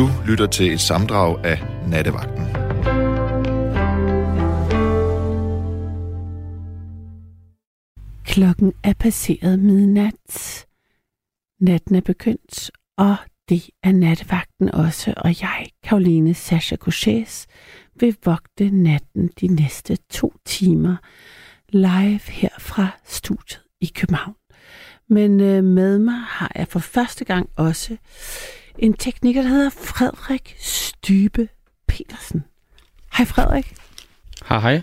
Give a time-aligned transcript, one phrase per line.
[0.00, 2.44] Du lytter til et samdrag af Nattevagten.
[8.24, 10.66] Klokken er passeret midnat.
[11.60, 13.16] Natten er begyndt, og
[13.48, 17.46] det er nattevagten også, og jeg, Karoline Sasha Couchés,
[17.94, 20.96] vil vogte natten de næste to timer
[21.68, 24.34] live her fra studiet i København.
[25.08, 27.96] Men øh, med mig har jeg for første gang også
[28.80, 31.48] en tekniker, der hedder Frederik Stybe
[31.86, 32.44] Petersen.
[33.12, 33.74] Hej Frederik.
[34.48, 34.82] Hej hej.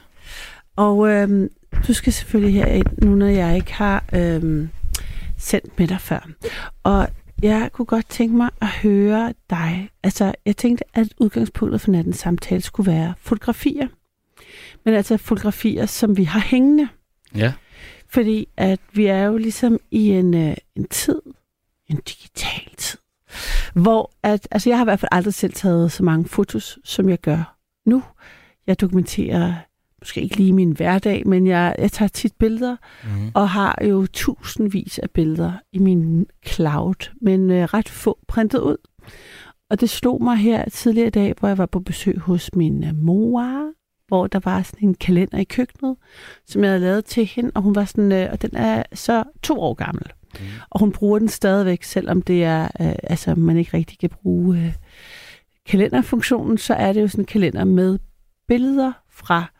[0.76, 1.50] Og øh,
[1.88, 4.68] du skal selvfølgelig herind, nu når jeg ikke har øh,
[5.38, 6.30] sendt med dig før.
[6.84, 7.08] Og
[7.44, 9.90] jeg kunne godt tænke mig at høre dig.
[10.04, 13.88] Altså, jeg tænkte, at udgangspunktet for nattens samtale skulle være fotografier.
[14.86, 16.88] Men altså fotografier, som vi har hængende.
[17.36, 17.54] Ja.
[18.10, 21.22] Fordi at vi er jo ligesom i en, øh, en tid,
[21.88, 23.00] en digital tid,
[23.74, 27.10] hvor at, altså jeg har i hvert fald aldrig selv taget så mange fotos, som
[27.10, 28.04] jeg gør nu.
[28.68, 29.54] Jeg dokumenterer
[30.02, 33.32] måske ikke lige min hverdag, men jeg, jeg tager tit billeder, Mm.
[33.34, 38.78] og har jo tusindvis af billeder i min cloud, men øh, ret få printet ud.
[39.70, 42.84] Og det slog mig her tidligere i dag, hvor jeg var på besøg hos min
[42.84, 43.72] øh, mor,
[44.08, 45.96] hvor der var sådan en kalender i køkkenet,
[46.48, 49.24] som jeg havde lavet til hende, og hun var sådan, øh, og den er så
[49.44, 50.06] to år gammel.
[50.40, 50.46] Mm.
[50.70, 54.58] Og hun bruger den stadigvæk, selvom det er, øh, altså man ikke rigtig kan bruge
[54.58, 54.74] øh,
[55.66, 58.00] kalenderfunktionen, så er det jo sådan en kalender med
[58.48, 59.52] billeder fra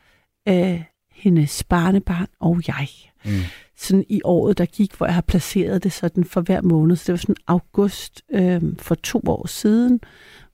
[0.48, 2.88] øh, hendes barnebarn og jeg.
[3.26, 3.32] Mm.
[3.78, 6.96] Sådan i året, der gik, hvor jeg har placeret det sådan for hver måned.
[6.96, 10.00] Så det var sådan august øh, for to år siden,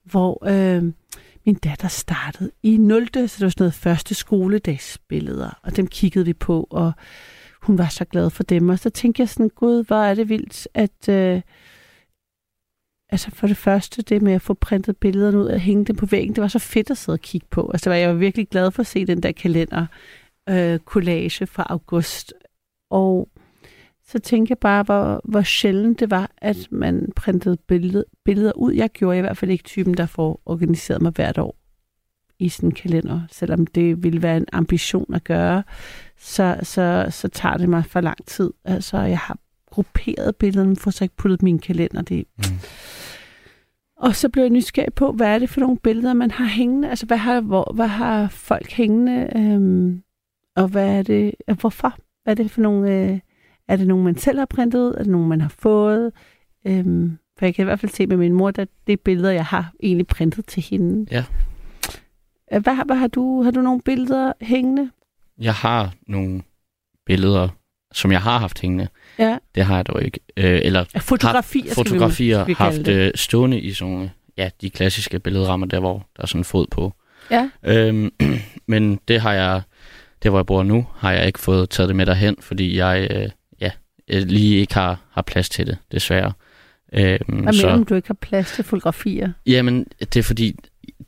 [0.04, 0.84] hvor øh,
[1.46, 3.08] min datter startede i 0.
[3.08, 6.92] Så det var sådan noget første skoledagsbilleder, og dem kiggede vi på, og
[7.64, 8.70] hun var så glad for dem.
[8.70, 11.10] Og så tænkte jeg sådan, gud, hvor er det vildt, at...
[11.10, 11.42] Øh,
[13.14, 16.06] Altså for det første, det med at få printet billederne ud og hænge dem på
[16.06, 17.72] væggen, det var så fedt at sidde og kigge på.
[17.74, 19.86] Altså jeg var virkelig glad for at se den der kalender
[20.50, 22.34] øh, collage fra august.
[22.90, 23.30] Og
[24.06, 28.74] så tænkte jeg bare, hvor, hvor sjældent det var, at man printede billed, billeder ud.
[28.74, 31.63] Jeg gjorde i hvert fald ikke typen, der får organiseret mig hvert år
[32.44, 33.22] i en kalender.
[33.32, 35.64] Selvom det ville være en ambition at gøre,
[36.20, 38.52] så, så, så tager det mig for lang tid.
[38.66, 39.38] Altså jeg har
[39.72, 42.02] grupperet billederne, får så ikke puttet min kalender.
[42.02, 42.44] Det, Mm.
[43.98, 46.90] og så blev jeg nysgerrig på, hvad er det for nogle billeder, man har hængende?
[46.90, 49.30] Altså, hvad har, hvor, hvad har folk hængende?
[49.36, 50.04] Øhm,
[50.56, 51.96] og hvad er det, hvorfor?
[52.24, 53.20] Hvad er det for nogle, øh,
[53.68, 54.88] er det nogle, man selv har printet?
[54.98, 56.12] Er det nogle, man har fået?
[56.68, 59.32] Øhm, for jeg kan i hvert fald se med min mor, at det er billeder,
[59.32, 61.06] jeg har egentlig printet til hende.
[61.12, 61.24] Ja.
[62.54, 63.44] Øh, Hvad, har- hvad har du?
[63.44, 64.90] Har du nogle billeder hængende?
[65.42, 66.42] Jeg har nogle
[67.06, 67.50] billeder,
[67.94, 68.88] som jeg har haft hængende.
[69.20, 69.38] Ja.
[69.56, 70.20] Det har jeg dog ikke.
[70.38, 72.88] Øh, eller Ja, Fotografier, skal vi- fotografier skal vi haft det.
[72.88, 76.68] øh, stående i sådan ja, de klassiske billedrammer, der hvor der er sådan en fod
[76.72, 76.94] på.
[77.32, 77.50] Ja.
[77.64, 78.12] Øhm,
[78.68, 79.62] men det har jeg,
[80.24, 83.08] der hvor jeg bor nu, har jeg ikke fået taget det med derhen, fordi jeg,
[83.12, 83.30] øh,
[83.62, 83.72] ja,
[84.08, 86.34] jeg lige ikke har, har plads til det, desværre.
[86.94, 89.32] Øhm, Hvad mener du, du ikke har plads til fotografier?
[89.46, 90.56] Jamen, det er fordi,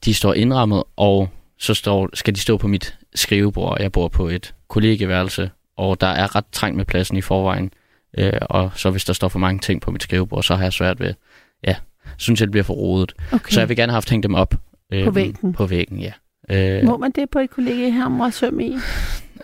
[0.05, 1.29] de står indrammet, og
[1.59, 6.01] så står, skal de stå på mit skrivebord, og jeg bor på et kollegeværelse, og
[6.01, 7.71] der er ret trængt med pladsen i forvejen.
[8.17, 10.73] Øh, og så hvis der står for mange ting på mit skrivebord, så har jeg
[10.73, 11.13] svært ved,
[11.67, 11.75] ja,
[12.17, 13.13] synes jeg, det bliver for rodet.
[13.31, 13.51] Okay.
[13.53, 14.55] Så jeg vil gerne have haft hængt dem op.
[14.93, 15.53] Øh, På væggen?
[15.53, 16.11] På væggen, ja.
[16.49, 18.75] Øh, Må man det på et kollega her om søm i?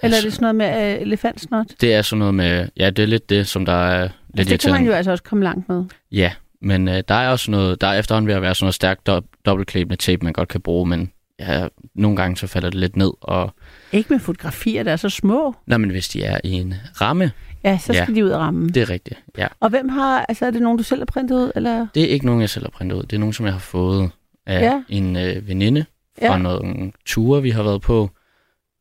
[0.03, 1.65] Eller er det sådan noget med uh, elefantsnot?
[1.81, 4.51] det er sådan noget med, ja, det er lidt det, som der er lidt Altså,
[4.51, 5.83] det kan man jo altså også komme langt med.
[6.11, 8.75] Ja, men øh, der er også noget, der er efterhånden ved at være sådan noget
[8.75, 12.79] stærkt do- dobbeltklebende tape, man godt kan bruge, men ja, nogle gange så falder det
[12.79, 13.53] lidt ned, og
[13.91, 15.55] Ikke med fotografier, der er så små.
[15.67, 17.31] nej, men hvis de er i en ramme,
[17.63, 18.15] Ja, så skal Ja.
[18.15, 18.69] de ud af rammen.
[18.69, 19.47] det er rigtigt, ja.
[19.59, 21.51] Og hvem har, altså er det nogen, du selv har printet ud?
[21.55, 21.87] Eller?
[21.95, 23.59] Det er ikke nogen, jeg selv har printet ud, det er nogen, som jeg har
[23.59, 24.11] fået
[24.45, 24.83] af Ja.
[24.89, 25.85] en øh, veninde
[26.19, 26.37] fra ja.
[26.37, 28.09] nogle ture, vi har været på,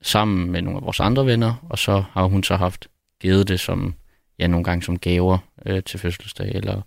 [0.03, 2.87] sammen med nogle af vores andre venner, og så har hun så haft
[3.21, 3.95] givet det som,
[4.39, 6.81] ja, nogle gange som gaver øh, til fødselsdag, eller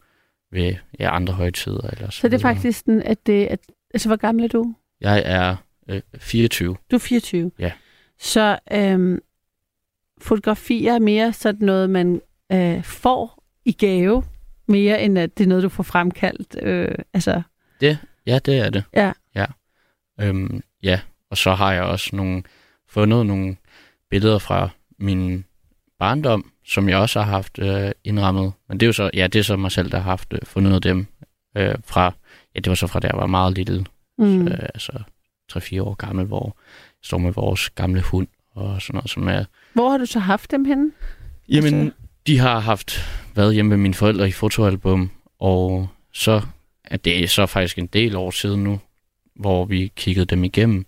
[0.54, 1.90] ved ja, andre højtider.
[1.90, 3.60] Eller så, Så det er faktisk sådan, at det, at,
[3.94, 4.76] altså hvor gammel er du?
[5.02, 5.56] Jeg er
[5.90, 6.76] øh, 24.
[6.92, 7.52] Du er 24.
[7.60, 7.72] Ja.
[8.20, 9.20] Så øhm,
[10.22, 12.22] fotografier er mere sådan noget, man
[12.52, 14.24] øh, får i gave,
[14.68, 16.56] mere end at det er noget, du får fremkaldt.
[16.62, 17.42] Øh, altså,
[18.26, 18.84] Ja, det er det.
[18.94, 19.12] Ja.
[19.36, 19.46] Ja,
[20.20, 21.00] øhm, ja.
[21.30, 22.44] og så har jeg også nogle,
[22.88, 23.56] fundet nogle
[24.10, 25.46] billeder fra min
[26.00, 28.54] barndom, som jeg også har haft øh, indrammet.
[28.70, 30.40] Men det er jo så, ja, det er så mig selv, der har haft øh,
[30.44, 31.08] fundet af dem
[31.58, 32.14] øh, fra,
[32.56, 33.86] ja, det var så fra da jeg var meget lille,
[34.18, 34.26] mm.
[34.26, 34.48] mm.
[34.48, 34.92] øh, altså
[35.54, 36.46] 3-4 år gammel, hvor
[36.76, 39.46] jeg står med vores gamle hund og sådan noget, som er...
[39.74, 40.92] Hvor har du så haft dem henne?
[41.50, 41.92] Jamen, Altså-
[42.28, 43.00] de har haft
[43.36, 46.42] været hjemme med mine forældre i fotoalbum, og så
[46.86, 48.80] at det er så faktisk en del år siden nu,
[49.36, 50.86] hvor vi kiggede dem igennem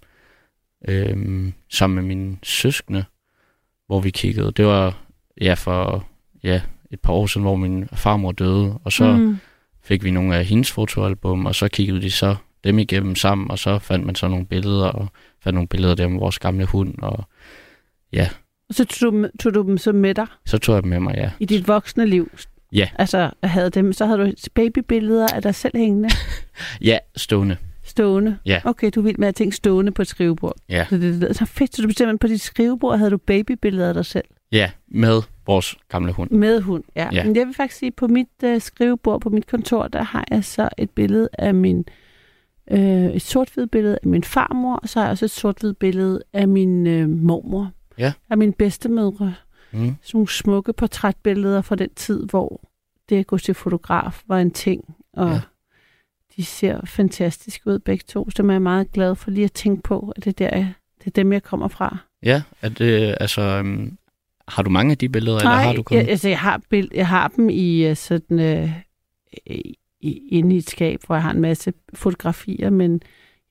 [0.88, 3.06] øhm, sammen med mine søskende,
[3.88, 4.52] hvor vi kiggede.
[4.52, 5.05] Det var
[5.42, 6.08] ja for
[6.44, 6.62] ja,
[6.92, 9.38] et par år siden, hvor min farmor døde, og så mm.
[9.84, 13.60] fik vi nogle af hendes fotoalbum, og så kiggede de så dem igennem sammen, og
[13.60, 15.08] så fandt man så nogle billeder, og
[15.44, 17.24] fandt nogle billeder der med vores gamle hund, og
[18.14, 18.30] ja.
[18.70, 20.28] Og så tog du, tog du dem så med dig?
[20.46, 21.32] Så tog jeg dem med mig, ja.
[21.40, 22.32] I dit voksne liv?
[22.72, 22.90] Ja.
[22.96, 26.10] Altså, havde dem, så havde du babybilleder af dig selv hængende?
[26.82, 27.58] ja, stående.
[27.96, 28.38] Stående?
[28.46, 28.62] Ja.
[28.66, 30.56] Okay, du vil med at tænke stående på et skrivebord.
[30.70, 30.86] Ja.
[30.90, 33.94] Så, det, det, så fedt, så du bestemte på dit skrivebord havde du babybilleder af
[33.94, 34.26] dig selv?
[34.52, 36.32] Ja, med vores gamle hund.
[36.32, 37.10] Med hund, ja.
[37.12, 37.24] Ja.
[37.24, 40.46] Men jeg vil faktisk sige, på mit uh, skrivebord, på mit kontor, der har jeg
[40.46, 41.86] så et billede af min,
[42.72, 46.24] øh, et sort billede af min farmor, og så har jeg også et sort billede
[46.34, 47.72] af min øh, mormor.
[47.98, 48.14] Ja.
[48.30, 49.34] Af min bedstemødre.
[49.72, 49.80] Mm.
[49.80, 52.62] Sådan nogle smukke portrætbilleder fra den tid, hvor
[53.10, 55.40] det at gå til fotograf var en ting, og Ja.
[56.38, 59.52] De ser fantastisk ud begge to, så dem er jeg meget glad for lige at
[59.52, 61.98] tænke på, at det, der, er- det er dem, jeg kommer fra.
[62.24, 63.98] Ja, er det, altså, um,
[64.48, 65.98] har du mange af de billeder, eller har du kun?
[65.98, 68.72] jeg, altså, jeg, har bill- jeg har dem i øh, sådan øh,
[70.02, 73.02] i, inde i et skab, hvor jeg har en masse fotografier, men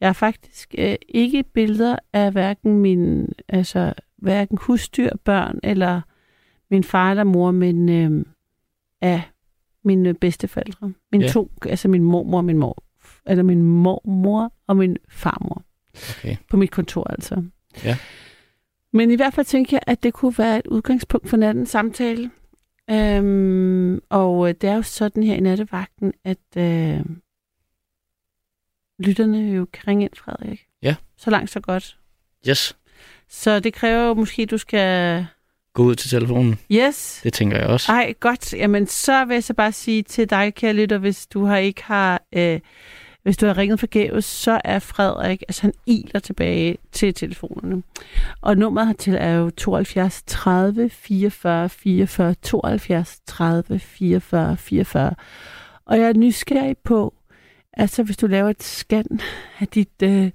[0.01, 6.01] jeg har faktisk øh, ikke billeder af hverken min, altså hverken husdyr, børn eller
[6.71, 8.25] min far eller mor, men øh,
[9.01, 9.23] af
[9.85, 10.93] mine bedsteforældre.
[11.13, 11.31] Mine Ja.
[11.31, 12.85] to, altså min mormor og min mor,
[13.27, 15.63] eller min mormor og min farmor.
[16.11, 16.37] Okay.
[16.51, 17.43] På mit kontor altså.
[17.85, 17.97] Ja.
[18.93, 22.31] Men i hvert fald tænker jeg, at det kunne være et udgangspunkt for nattens samtale.
[22.91, 27.01] Øhm, og øh, det er jo sådan her i nattevagten, at øh,
[28.99, 30.67] lytterne jo kan ringe ind, Frederik.
[30.83, 30.97] Ja.
[31.17, 31.99] Så langt, så godt.
[32.49, 32.77] Yes,
[33.29, 35.27] Så det kræver jo måske, at du skal...
[35.75, 36.59] gå ud til telefonen.
[36.73, 37.21] Yes.
[37.23, 37.93] Det tænker jeg også.
[37.93, 38.53] Ej, godt.
[38.53, 41.83] Jamen, så vil jeg så bare sige til dig, kære lytter, hvis du har ikke
[41.85, 42.23] har...
[42.33, 42.61] Øh,
[43.23, 47.83] hvis du har ringet forgæves, så er Frederik, altså han iler tilbage til telefonerne.
[48.41, 55.15] Og nummeret hertil er jo 72 30 44 44 72 30 44 44.
[55.87, 57.15] Og jeg er nysgerrig på,
[57.73, 59.21] altså hvis du laver et scan
[59.61, 60.31] af dit, øh,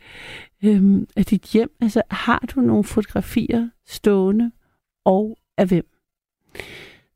[0.63, 4.51] øh, af dit hjem, altså har du nogle fotografier stående,
[5.05, 5.85] og af hvem?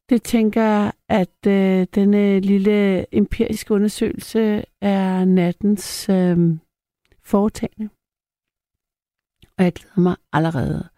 [0.10, 6.38] Det tænker jeg, at øh, denne lille empiriske undersøgelse er nattens øh,
[7.22, 7.90] foretagende.
[9.58, 10.90] Og jeg glæder mig allerede.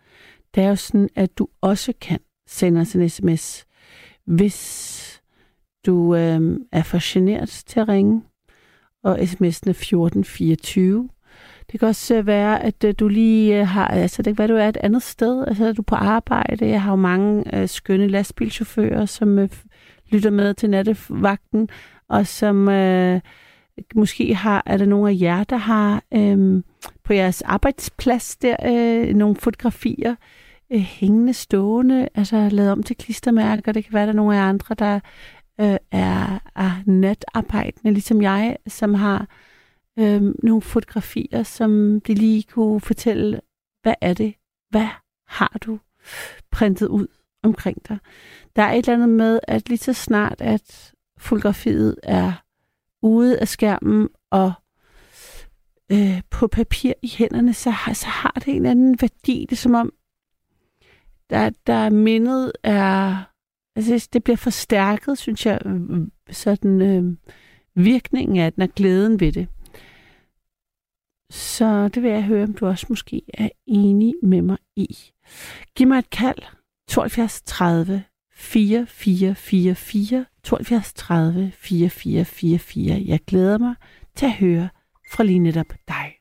[0.55, 3.65] Det er jo sådan, at du også kan sende os en sms,
[4.25, 5.21] hvis
[5.85, 8.23] du øh, er for generet til at ringe,
[9.03, 11.09] og sms'en er 1424.
[11.71, 14.47] Det kan også øh, være, at øh, du lige øh, har, altså det kan være,
[14.47, 16.69] du er et andet sted, altså er du på arbejde.
[16.69, 19.50] Jeg har jo mange øh, skønne lastbilchauffører, som øh,
[20.09, 21.69] lytter med til nattevagten,
[22.09, 23.21] og som øh,
[23.95, 26.63] måske har, er der nogle af jer, der har øh,
[27.03, 30.15] på jeres arbejdsplads der øh, nogle fotografier
[30.71, 33.71] øh, hængende, stående, altså lavet om til klistermærker.
[33.71, 35.00] Det kan være, der er nogle af jer andre, der
[35.61, 39.27] øh, er, er natarbejdende, ligesom jeg, som har
[40.00, 43.42] øh, nogle fotografier, som de lige kunne fortælle,
[43.81, 44.33] hvad er det?
[44.69, 44.88] Hvad
[45.27, 45.80] har du
[46.51, 47.07] printet ud
[47.44, 47.97] omkring dig?
[48.56, 52.33] Der er et eller andet med, at lige så snart, at fotografiet er
[53.01, 54.54] ude af skærmen og
[55.92, 59.45] øh, på papir i hænderne, så har, så har det en eller anden værdi.
[59.49, 59.94] Det er som om,
[61.30, 63.23] der, der mindet er...
[63.75, 65.59] Altså, det bliver forstærket, synes jeg,
[66.31, 67.18] sådan øh,
[67.75, 69.47] virkningen af den og glæden ved det.
[71.29, 74.97] Så det vil jeg høre, om du også måske er enig med mig i.
[75.75, 76.39] Giv mig et kald.
[76.87, 78.03] 72 30
[78.35, 83.03] 4444 72 30 4444.
[83.05, 83.75] Jeg glæder mig
[84.15, 84.69] til at høre
[85.11, 86.15] fra lige netop dig.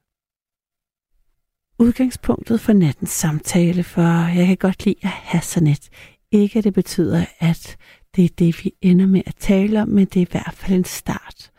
[1.78, 5.88] Udgangspunktet for nattens samtale, for jeg kan godt lide at have sådan et.
[6.30, 7.76] Ikke at det betyder, at
[8.16, 10.78] det er det, vi ender med at tale om, men det er i hvert fald
[10.78, 11.50] en start.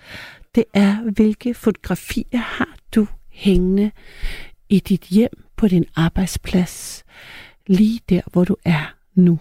[0.55, 2.74] Det er, hvilke fotografier har
[3.35, 3.91] hængende
[4.69, 7.05] i dit hjem, på din arbejdsplads,
[7.67, 9.39] lige der, hvor du er nu.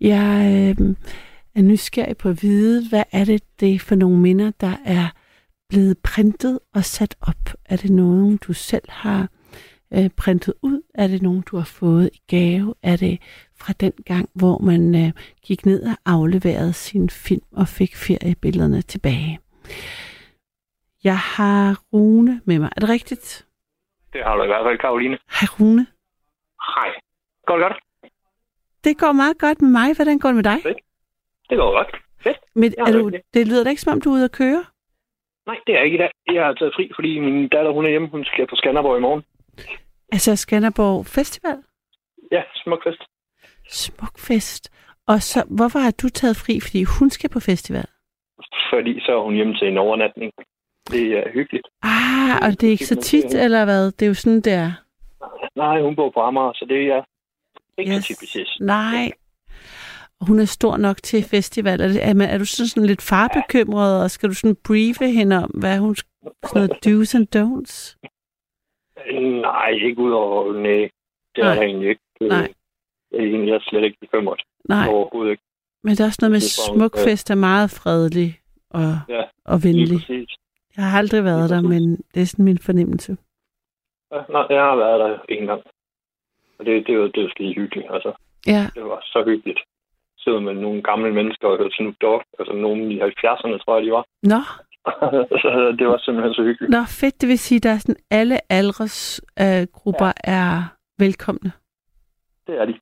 [0.00, 0.94] Jeg øh,
[1.54, 5.08] er nysgerrig på at vide, hvad er det, det er for nogle minder, der er
[5.68, 7.54] blevet printet og sat op?
[7.64, 9.28] Er det nogen, du selv har
[9.92, 10.82] øh, printet ud?
[10.94, 12.74] Er det nogen, du har fået i gave?
[12.82, 13.18] Er det
[13.56, 18.82] fra den gang, hvor man øh, gik ned og afleverede sin film og fik feriebillederne
[18.82, 19.38] tilbage?
[21.04, 22.70] Jeg har Rune med mig.
[22.76, 23.46] Er det rigtigt?
[24.12, 25.18] Det har du i hvert fald, Karoline.
[25.36, 25.86] Hej Rune.
[26.74, 26.90] Hej.
[27.46, 27.78] Går det godt?
[28.84, 29.94] Det går meget godt med mig.
[29.96, 30.58] Hvordan går det med dig?
[31.50, 31.96] Det går godt.
[32.24, 32.38] Fedt.
[32.54, 34.64] Men, er du, det lyder da ikke, som om du er ude at køre?
[35.46, 36.10] Nej, det er jeg ikke i dag.
[36.32, 38.08] Jeg har taget fri, fordi min datter hun er hjemme.
[38.08, 39.22] Hun skal på Skanderborg i morgen.
[40.12, 41.58] Altså Skanderborg Festival?
[42.32, 43.02] Ja, smuk fest.
[43.68, 44.70] Smuk fest.
[45.06, 46.60] Og så, hvorfor har du taget fri?
[46.60, 47.88] Fordi hun skal på festival.
[48.72, 50.32] Fordi så er hun hjemme til en overnatning.
[50.92, 51.66] Det er hyggeligt.
[51.82, 53.84] Ah, og det er ikke så tit, eller hvad?
[53.92, 54.72] Det er jo sådan, det er.
[55.56, 57.02] Nej, hun bor på Amager, så det er
[57.78, 58.04] ikke Yes.
[58.04, 58.60] så typisk.
[58.60, 59.12] Nej.
[60.20, 61.80] Og hun er stor nok til festival.
[61.80, 65.06] Er, det, er, man- er du sådan, sådan lidt farbekymret, og skal du sådan briefe
[65.06, 67.74] hende om, hvad hun sådan noget do's and don'ts?
[69.40, 70.88] Nej, ikke ud over nej.
[71.36, 72.02] Det er egentlig ikke.
[72.20, 72.48] Nej.
[73.10, 74.40] det er egentlig jeg slet ikke bekymret.
[74.68, 75.42] Nej, Overhovedet ikke.
[75.84, 79.98] men der er også noget med, smukfest er meget fredelig og, Ja, og Lige venlig.
[79.98, 80.30] præcis.
[80.76, 83.16] Jeg har aldrig været der, men det er sådan min fornemmelse.
[84.12, 85.62] Ja, nej, jeg har været der en gang.
[86.58, 87.86] Og det, det, var, det var skide hyggeligt.
[87.90, 88.12] Altså,
[88.46, 89.60] Ja, det var så hyggeligt.
[90.18, 92.22] Sidde med nogle gamle mennesker og høre Snoop Dogg.
[92.38, 94.04] Altså nogen i 70'erne, tror jeg, de var.
[94.22, 94.40] nå,
[95.42, 96.70] så det var simpelthen så hyggeligt.
[96.70, 97.20] nå fedt.
[97.20, 100.32] Det vil sige, at der er sådan alle aldres øh, grupper ja.
[100.38, 100.62] er
[100.98, 101.52] velkomne.
[102.46, 102.74] Det er de.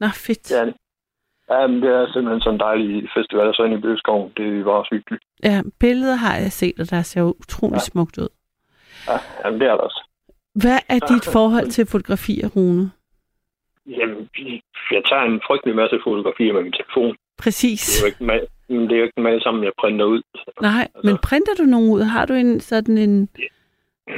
[0.00, 0.48] Nå, fedt.
[0.48, 0.74] Det er de.
[1.50, 4.32] Ja, men det er simpelthen sådan en dejlig festival, så inde i Bøgeskoven.
[4.36, 5.24] Det var også hyggeligt.
[5.44, 7.78] Ja, billeder har jeg set, og der ser jo utrolig Ja.
[7.80, 8.28] smukt ud.
[9.08, 10.02] Ja, jamen, det er der også.
[10.54, 12.90] Hvad er dit forhold til fotografier, Rune?
[13.86, 14.28] Jamen,
[14.90, 17.10] jeg tager en frygtelig masse fotografier med min telefon.
[17.10, 18.02] Det Præcis.
[18.02, 18.24] er jo ikke,
[18.68, 20.22] men det er jo ikke alle sammen, jeg printer ud.
[20.62, 22.02] Nej, men printer du nogen ud?
[22.02, 23.28] Har du en sådan en,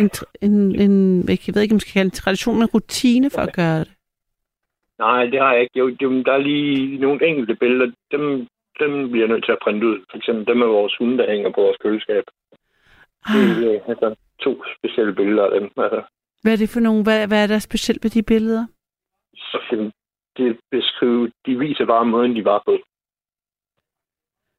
[0.01, 2.67] en, tr- en, en jeg ved ikke, om man skal kalde det en tradition, men
[2.67, 3.93] rutine for at gøre det?
[4.99, 5.79] Nej, det har jeg ikke.
[5.79, 5.89] Jo,
[6.27, 7.93] der er lige nogle enkelte billeder.
[8.13, 8.47] Dem,
[8.81, 9.99] dem bliver jeg nødt til at printe ud.
[10.11, 12.25] For eksempel dem af vores hunde, der hænger på vores køleskab.
[13.27, 15.71] Ah, Det er altså, to specielle billeder af dem.
[15.77, 16.03] Altså,
[16.43, 17.03] hvad er det for nogle?
[17.03, 18.67] Hvad, hvad er der specielt ved de billeder?
[19.35, 19.91] så
[20.37, 22.79] det beskrive, de viser bare måden, de var på.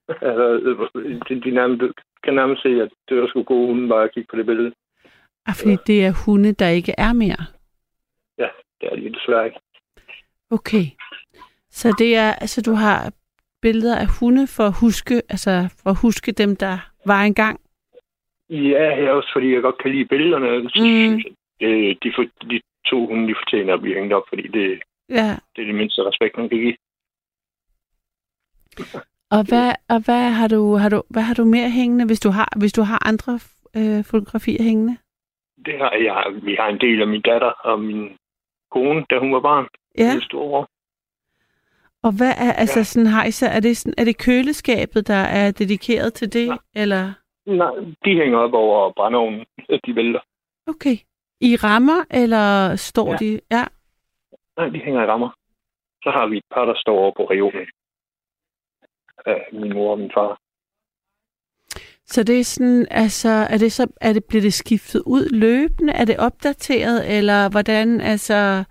[0.29, 0.45] altså,
[1.29, 1.81] de, de nærmest,
[2.23, 4.73] kan nærmest se, at det var sgu gode hunde, bare at kigge på det billede.
[5.45, 7.45] Ah, fordi det er hunde, der ikke er mere.
[8.81, 9.59] Det er de desværre ikke.
[10.51, 10.85] Okay.
[11.69, 13.13] Så det er, altså du har
[13.62, 17.60] billeder af hunde for at huske, altså for at huske dem, der var engang.
[18.50, 20.70] Ja, ja, også fordi jeg godt kan lide billederne.
[20.70, 20.86] Så Mm.
[20.86, 21.34] synes jeg,
[21.70, 25.30] det, de, for, de to hunde, de fortjener at blive hængt op, fordi det, Ja.
[25.56, 26.75] det er det mindste respekt, man kan give.
[29.32, 32.30] Og hvad, og hvad har du, har du, hvad har du mere hængende, hvis du
[32.30, 33.34] har, hvis du har andre
[33.78, 34.98] øh, fotografier hængende?
[35.66, 36.24] Det har jeg.
[36.44, 38.18] Vi har en del af min datter og min
[38.72, 39.68] kone, da hun var barn.
[39.98, 40.12] Ja.
[40.16, 40.66] Det store.
[42.03, 42.84] Og hvad er, altså Ja.
[42.84, 46.58] sådan, så, er det, sådan, er det køleskabet, der er dedikeret til det, Nej.
[46.75, 47.13] eller?
[47.46, 47.72] Nej,
[48.06, 49.46] de hænger op over brændeovnen,
[49.86, 50.20] de vælter.
[50.68, 50.98] Okay.
[51.41, 53.18] I rammer, eller står Ja.
[53.18, 53.39] de?
[53.51, 53.63] Ja.
[54.58, 55.29] Nej, de hænger i rammer.
[56.03, 57.68] Så har vi et par, der står over på regionen.
[59.25, 60.39] Af min mor og min far.
[62.06, 65.94] Så det er sådan, altså, er det så, er det, bliver det skiftet ud løbende?
[65.94, 68.63] Er det opdateret, eller hvordan, altså,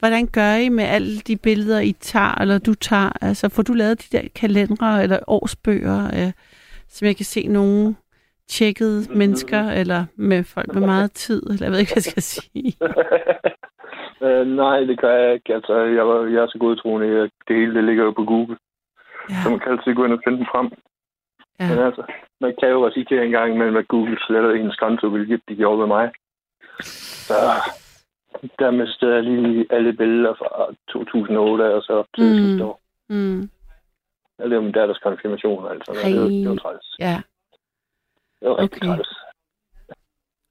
[0.00, 3.10] hvordan gør I med alle de billeder, I tager, eller du tager?
[3.20, 6.32] Altså, får du lavet de der kalendere eller årsbøger, øh,
[6.88, 7.94] som jeg kan se nogle
[8.48, 12.22] tjekkede mennesker, eller med folk med meget tid, eller jeg ved ikke, hvad jeg skal
[12.22, 12.72] sige.
[14.26, 15.54] øh, nej, det gør jeg ikke.
[15.54, 16.04] Altså, jeg,
[16.34, 18.56] jeg er så godtroende, at det hele det ligger jo på Google.
[19.30, 20.68] Ja, Så man kan altid gå ind og finde den frem.
[21.58, 21.86] Men ja.
[21.86, 22.02] altså,
[22.40, 25.80] man kan jo risikere en gang imellem, at Google sletter ens konto, hvilket de gjorde
[25.80, 26.10] ved mig.
[27.26, 27.34] Så
[28.58, 32.34] der mistede jeg lige alle billeder fra 2008 og så til Mm.
[32.38, 32.80] sidste år.
[33.08, 33.40] Mm,
[34.38, 35.92] Jeg lavede min datters konfirmation, altså.
[35.92, 36.10] Ej.
[36.10, 36.86] Det var, det var træls.
[36.98, 37.20] ja.
[38.40, 38.88] Det var rigtig Okay.
[38.96, 39.08] træls.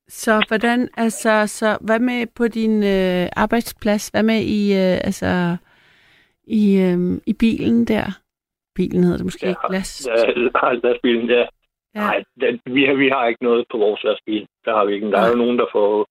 [0.08, 4.08] Så hvordan, altså, så hvad med på din øh, arbejdsplads?
[4.08, 5.58] Hvad med i, øh, altså,
[6.44, 8.06] i, øh, i bilen der?
[8.76, 10.08] Bilen hedder det måske Ja, ikke, glas.
[10.08, 11.46] Ja, lastbilen, ja.
[11.96, 12.00] Ja.
[12.00, 14.48] Nej, det, vi, har, vi har ikke noget på vores lastbil.
[14.66, 15.12] Der har vi ikke.
[15.12, 16.08] Der er jo nogen, der får,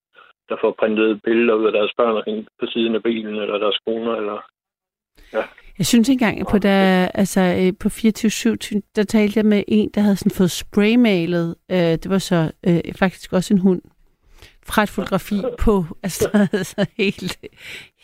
[0.49, 3.79] der får printet billeder ud af deres børn og på siden af bilen, eller deres
[3.87, 4.39] koner, eller...
[5.79, 8.57] Jeg synes engang, på, der, altså, øh, på 24
[8.97, 11.57] der talte jeg med en, der havde sådan fået spraymalet.
[11.71, 13.83] Øh, det var så øh, faktisk også en hund.
[14.67, 17.39] Fra et fotografi på altså, altså helt,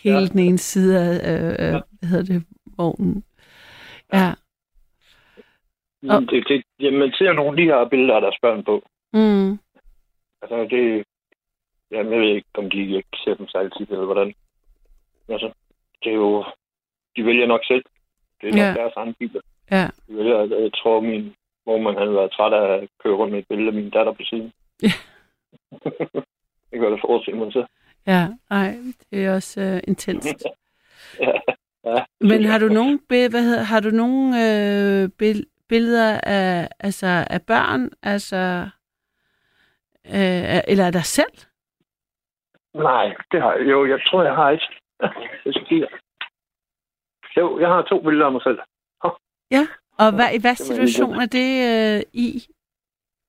[0.02, 0.26] hele Ja.
[0.26, 2.44] den ene side af, øh, øh, hvad hedder det,
[2.76, 3.24] vognen.
[4.12, 4.28] Ja.
[6.08, 6.26] Og- Mm.
[6.26, 8.82] Det, det, ja, man ser nogle de her billeder af deres børn på.
[9.12, 9.50] Mm.
[10.42, 11.04] Altså, det...
[11.90, 14.34] Jamen, jeg ved ikke, om de ikke ser dem særlig tit, eller hvordan.
[15.28, 15.52] Altså,
[16.02, 16.44] det er jo...
[17.16, 17.84] De vælger nok selv.
[18.40, 18.82] Det er nok Ja.
[18.82, 19.40] deres egen biler.
[19.70, 19.88] Ja.
[20.08, 21.34] De vælger, jeg tror, min
[21.66, 24.22] mormand havde været træt af at køre rundt med et billede af min datter på
[24.22, 24.52] siden.
[24.82, 24.92] Ja.
[26.70, 27.66] det jeg da forestille mig til.
[28.06, 28.76] Ja, nej,
[29.10, 30.44] det er også øh, intenst.
[31.20, 31.32] ja.
[31.84, 32.04] ja.
[32.20, 37.42] Men har du nogen, hvad hedder, har du nogen øh, bil- billeder af, altså, af
[37.42, 37.90] børn?
[38.02, 38.68] Altså,
[40.06, 41.32] øh, eller af dig selv?
[42.74, 43.70] Nej, det har jeg.
[43.70, 44.62] Jo, jeg tror, jeg har et.
[45.44, 45.88] Jeg skal.
[47.36, 48.58] Jo, jeg har to billeder af mig selv.
[49.98, 52.46] Og hvad, i hvad situation er det øh, i?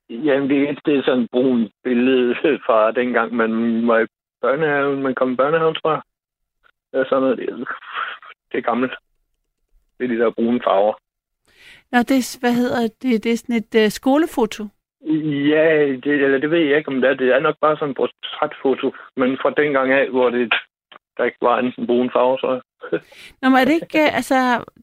[0.10, 2.36] Jamen, det er, det er sådan et brun billede
[2.66, 3.52] fra dengang, man
[3.88, 4.08] var i
[4.42, 5.04] børnehaven.
[5.04, 6.02] Man kom i børnehaven, tror jeg.
[6.92, 7.56] Det er sådan noget, det er,
[8.52, 8.94] det er gammelt.
[9.98, 10.94] Det er de der brune farver.
[11.92, 13.24] Nå, det er, hvad hedder det?
[13.24, 14.64] Det er sådan et øh, skolefoto.
[15.54, 17.14] Ja, det, eller det ved jeg ikke, om det er.
[17.14, 18.94] Det er nok bare sådan et portrætfoto.
[19.18, 20.54] Men fra dengang af, hvor det,
[21.18, 22.60] der ikke var en brun farve, så...
[23.42, 24.36] Nå, men er det ikke, øh, altså,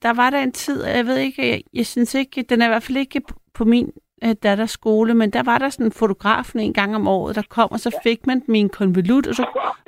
[0.02, 2.68] der var der en tid, jeg ved ikke, jeg, jeg synes ikke, den er i
[2.68, 3.20] hvert fald ikke
[3.54, 3.92] på- min
[4.24, 7.42] øh, datters skole, men der var der sådan en fotografen en gang om året, der
[7.50, 9.44] kom, og så fik man en konvolut, og så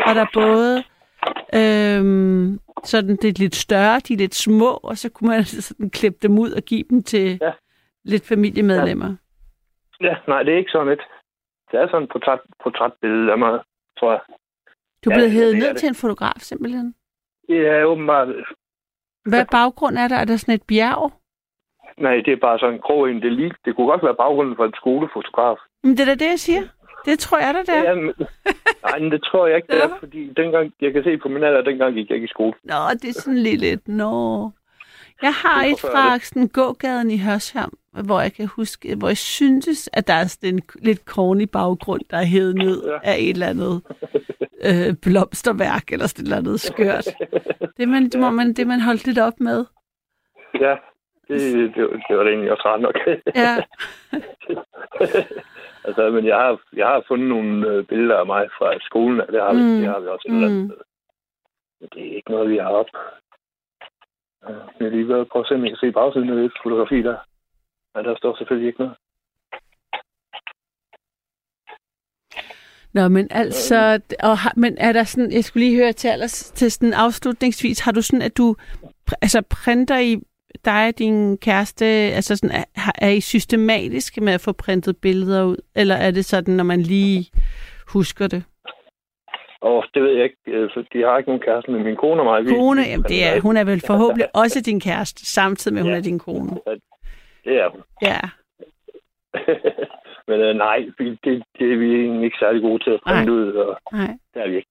[0.07, 0.83] var der både
[1.55, 5.91] øhm, sådan det er lidt større, de er lidt små, og så kunne man sådan
[5.91, 7.51] klippe dem ud og give dem til Ja.
[8.05, 9.07] lidt familiemedlemmer.
[9.07, 9.13] Ja,
[10.29, 11.01] nej, det er ikke sådan et.
[11.71, 13.61] Det er sådan et portræt, portrætbillede af mig,
[13.99, 14.21] tror jeg.
[15.05, 15.77] Du er Ja, blevet det hævet ned det.
[15.77, 16.95] til en fotograf, simpelthen.
[17.49, 18.29] Er åbenbart...
[19.31, 20.17] Hvad baggrund er der?
[20.17, 21.13] Er der sådan et bjerg?
[21.99, 23.23] Nej, det er bare sådan en grå en.
[23.23, 25.57] Det, lige, det kunne godt være baggrunden for en skolefotograf.
[25.83, 26.63] Men det er da det, jeg siger.
[27.05, 27.83] Det tror jeg da, det er.
[27.91, 28.15] Ja, men,
[28.83, 31.43] nej, men det tror jeg ikke, det er, fordi dengang, jeg kan se på min
[31.45, 32.53] alder, dengang gik jeg ikke i skole.
[32.63, 34.51] Nå, det er sådan lige lidt, nå.
[35.23, 37.73] Jeg har et fra gågaden i Hørsholm,
[38.05, 42.01] hvor jeg kan huske, hvor jeg syntes, at der er sådan en lidt corny baggrund,
[42.11, 42.99] der er hævet ned Ja.
[43.03, 43.83] af et eller andet
[44.65, 47.07] øh, blomsterværk, eller sådan et eller andet skørt.
[47.77, 49.65] Det, man, det, må man, det man holdt lidt op med.
[50.61, 50.77] Ja,
[51.29, 51.41] det,
[51.75, 51.77] det,
[52.09, 52.97] det var det egentlig også ret nok.
[53.35, 53.55] Ja,
[55.87, 59.27] altså, men jeg har, jeg har fundet nogle øh, billeder af mig fra skolen, og
[59.33, 59.79] det har, vi, Mm.
[59.79, 60.73] det har vi også et eller andet Mm.
[61.81, 62.87] Men det er ikke noget, vi har op.
[64.49, 67.17] Jeg har lige på at se, om jeg kan se bagsiden af det fotografi der.
[67.95, 68.97] Men der står selvfølgelig ikke noget.
[72.93, 76.51] Nå, men altså, og, har- men er der sådan, jeg skulle lige høre til allers,
[76.51, 78.57] til sådan afslutningsvis, har du sådan, at du
[79.23, 80.17] altså printer i
[80.65, 85.45] dig og din kæreste, altså sådan, er, er I systematiske med at få printet billeder
[85.45, 87.31] ud, eller er det sådan, når man lige
[87.89, 88.45] husker det?
[89.61, 92.21] Og det ved jeg ikke, øh, for de har ikke nogen kæreste, men min kone
[92.21, 92.57] og mig.
[92.57, 95.85] Kone, vi jamen det er, hun er vel forhåbentlig også din kæreste, samtidig med, at
[95.87, 95.99] hun Ja.
[95.99, 96.51] er din kone.
[97.45, 97.81] Det er hun.
[98.03, 98.21] Ja,
[100.29, 101.19] men øh, nej, det,
[101.59, 104.17] det er vi egentlig ikke særlig gode til at printe ud, og nej.
[104.35, 104.69] det er vi ikke.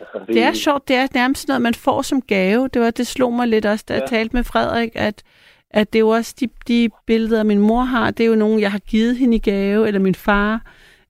[0.00, 2.68] Altså, Det er sjovt, det er nærmest noget, man får som gave.
[2.68, 4.06] Det var det slog mig lidt også, da jeg Ja.
[4.16, 5.22] talte med Frederik, at,
[5.70, 8.60] at det er jo også de, de billeder, min mor har, det er jo nogle,
[8.60, 10.60] jeg har givet hende i gave, eller min far.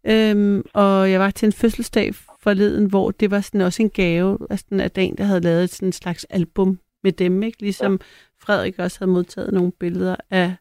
[0.07, 2.11] Øhm, og jeg var til en fødselsdag
[2.43, 5.41] forleden, hvor det var sådan også en gave, altså at der er en, der havde
[5.41, 7.61] lavet sådan en slags album med dem, ikke?
[7.63, 7.99] Ligesom ja.
[8.47, 10.55] Frederik også havde modtaget nogle billeder af,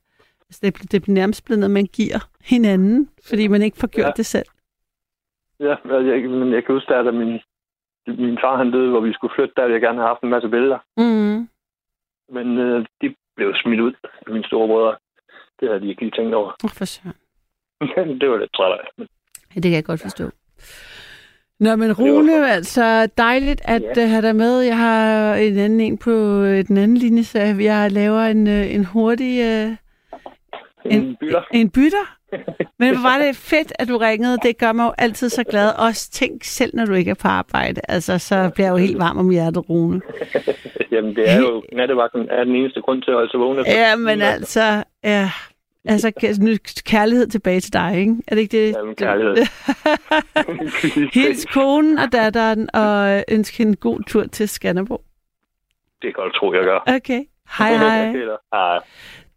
[0.49, 4.05] altså det, det blev nærmest blevet noget, man giver hinanden, fordi man ikke får gjort
[4.05, 4.11] Ja.
[4.17, 4.45] det selv.
[5.59, 7.39] Ja, jeg, men jeg kan huske, da min,
[8.07, 10.29] min far han døde, hvor vi skulle flytte, der ville jeg gerne have haft en
[10.29, 10.79] masse billeder.
[10.97, 11.49] Mm.
[12.35, 13.93] Men øh, de blev smidt ud
[14.27, 14.95] af mine store brødre.
[15.59, 16.51] Det havde de ikke lige tænkt over.
[16.63, 17.15] Oh, for søren.
[18.07, 18.87] Men det var lidt træt af.
[18.97, 19.07] Men,
[19.55, 20.23] Ja, det kan jeg godt forstå.
[21.59, 24.01] Nå, men Rune, altså dejligt at Ja.
[24.01, 24.07] ja.
[24.07, 24.59] have dig med.
[24.61, 26.11] Jeg har en anden en på
[26.43, 29.75] øh, den anden linje, så jeg laver en, øh, en hurtig øh,
[30.85, 31.41] en bytter.
[31.53, 32.17] en bytter.
[32.79, 34.37] Men hvor var det fedt, at du ringede.
[34.43, 35.71] Det gør mig jo altid så glad.
[35.87, 37.81] Også tænk selv, når du ikke er på arbejde.
[37.89, 40.01] Altså, så bliver jeg jo helt varm om hjertet, Rune.
[40.91, 43.59] Jamen, det er jo, nattevagten er den eneste grund til at holde sig vågen.
[43.59, 45.31] efter Ja, men altså, ja.
[45.87, 46.11] Altså,
[46.85, 48.15] kærlighed tilbage til dig, ikke?
[48.27, 48.75] Er det ikke det?
[48.75, 49.35] Jamen, kærlighed.
[51.13, 55.01] Hils konen og datteren, og ønske hende en god tur til Skanderborg.
[56.01, 56.79] det kan du tro, jeg gør.
[56.95, 57.21] Okay.
[57.57, 58.11] Hej, hej.
[58.53, 58.79] Hej.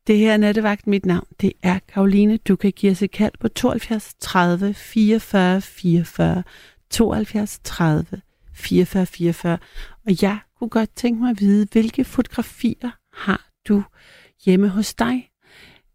[0.09, 0.87] Det her er Nattevagt.
[0.87, 2.37] Mit navn, det er Karoline.
[2.37, 6.43] Du kan give os et kald på 72 30 44 44.
[6.91, 8.21] 72 30
[8.55, 9.59] 44 44.
[10.07, 13.83] Og jeg kunne godt tænke mig at vide, hvilke fotografier har du
[14.45, 15.31] hjemme hos dig?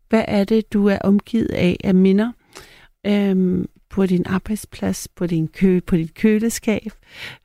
[0.09, 2.31] Hvad er det, du er omgivet af af minder?
[3.05, 6.91] Øhm, på din arbejdsplads, på, din kø, på dit køleskab,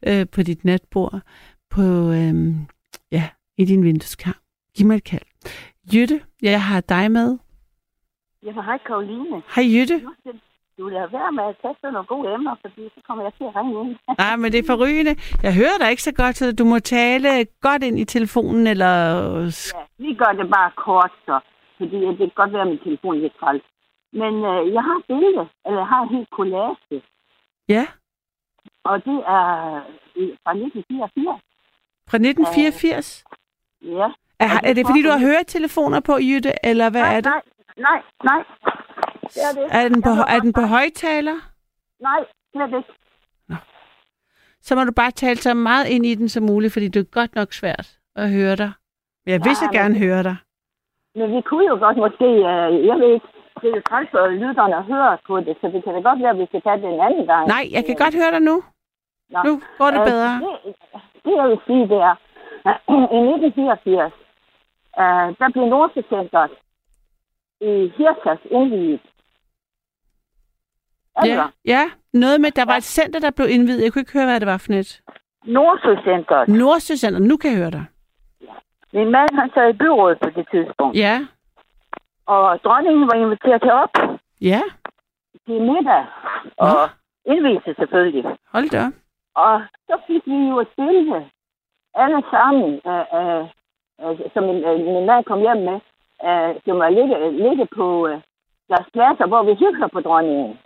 [0.06, 1.22] øh, på dit natbord,
[1.70, 2.56] på, øhm,
[3.12, 3.28] ja,
[3.58, 4.34] i din vindueskarm.
[4.76, 5.22] Giv mig et kald.
[5.94, 7.38] Jytte, jeg har dig med.
[8.42, 9.42] Ja, hej Karoline.
[9.54, 9.96] Hej Jytte.
[10.78, 13.56] Du lader være med at tage nogle gode emner, fordi så kommer jeg til at
[13.56, 13.96] ringe ind.
[14.18, 15.16] Nej, men det er forrygende.
[15.42, 17.28] Jeg hører dig ikke så godt, så du må tale
[17.60, 18.92] godt ind i telefonen, eller...
[19.74, 21.40] Ja, vi gør det bare kort så,
[21.76, 23.64] fordi det kan godt være, at min telefon er lidt træls.
[24.12, 26.76] Men øh, jeg har et billede, eller jeg har en helt collage,
[27.68, 27.86] Ja,
[28.84, 29.46] og det er
[30.16, 31.42] øh, fra 1984.
[32.10, 33.24] fra 1984.
[33.82, 34.08] Ja.
[34.40, 37.24] Er, er det, fordi du har høretelefoner på, Jytte, eller hvad nej, er det?
[37.32, 37.42] nej,
[37.88, 38.44] nej, nej.
[39.34, 39.66] Det er, det.
[39.70, 41.36] Er den på, er den på højtaler?
[42.00, 42.20] Nej,
[42.52, 42.92] slet ikke.
[44.60, 47.04] Så må du bare tale så meget ind i den som muligt, fordi det er
[47.20, 48.70] godt nok svært at høre dig.
[49.24, 50.36] Men jeg vil så Ja, men- gerne høre dig.
[51.14, 53.26] Men vi kunne jo godt måske, øh, jeg ved ikke,
[53.62, 56.30] det er træls for lytterne at høre på det, så det kan da godt være,
[56.30, 57.44] at vi skal tage det en anden gang.
[57.54, 58.56] Nej, jeg kan godt høre dig nu.
[59.34, 59.38] Nå.
[59.46, 60.32] Nu går det Øh, bedre.
[60.44, 60.74] Det,
[61.24, 62.14] det jeg vil sige, det er,
[63.16, 64.12] i 1984,
[65.02, 66.50] øh, der blev Nordsjællandscenteret
[67.60, 69.00] i Hirtshals indvidet.
[71.16, 73.84] Altså, Ja, ja, noget med, der var et center, der blev indvidet.
[73.84, 75.00] Jeg kunne ikke høre, hvad det var for net.
[75.44, 76.48] Nordsjællandscenteret.
[76.48, 77.84] Nordsøcenter, nu kan jeg høre dig.
[78.92, 81.26] Min mand, han sad i byrådet på det tidspunkt, Ja,
[82.26, 83.90] og dronningen var inviteret til op
[84.40, 84.60] ja,
[85.46, 86.04] til middag,
[86.56, 86.88] og
[87.26, 88.24] indvise selvfølgelig.
[88.52, 88.84] hold da.
[89.34, 91.24] Og så fik vi jo et billede,
[91.94, 93.44] alle sammen, øh, øh,
[94.02, 95.78] øh, som min, øh, min mand kom hjem med,
[96.26, 98.20] øh, som var ligge, ligge på øh,
[98.70, 100.58] deres pladser, hvor vi hilser på dronningen.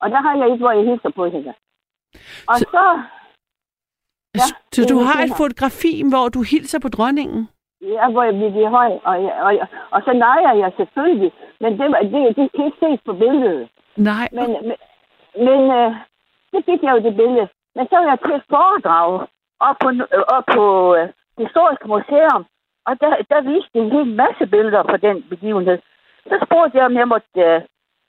[0.00, 1.52] Og der har jeg ikke, hvor jeg hilser på hende.
[2.50, 2.84] Og Så- så,
[4.40, 7.48] Ja, Så du har et fotografi, hvor du hilser på dronningen?
[7.96, 11.70] ja, hvor jeg blev i hånd, og, og, og, og så nejer jeg selvfølgelig, men
[11.78, 13.68] det, var, det, det kan ikke ses på billedet.
[13.96, 14.28] Nej.
[14.32, 14.76] Men, men,
[15.46, 15.90] men øh,
[16.52, 17.48] det fik jeg jo det billede.
[17.74, 19.26] Men så var jeg til et foredrag
[19.68, 19.88] op på,
[20.36, 20.64] op på
[20.96, 21.08] øh,
[21.38, 22.42] Historisk Museum,
[22.88, 25.78] og der, der viste en hel masse billeder på den begivenhed.
[26.28, 27.60] Så spurgte jeg, om jeg måtte øh,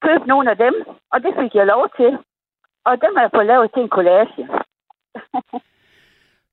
[0.01, 0.73] købe nogle af dem,
[1.11, 2.11] og det fik jeg lov til.
[2.85, 4.43] Og dem har jeg fået lavet til en collage.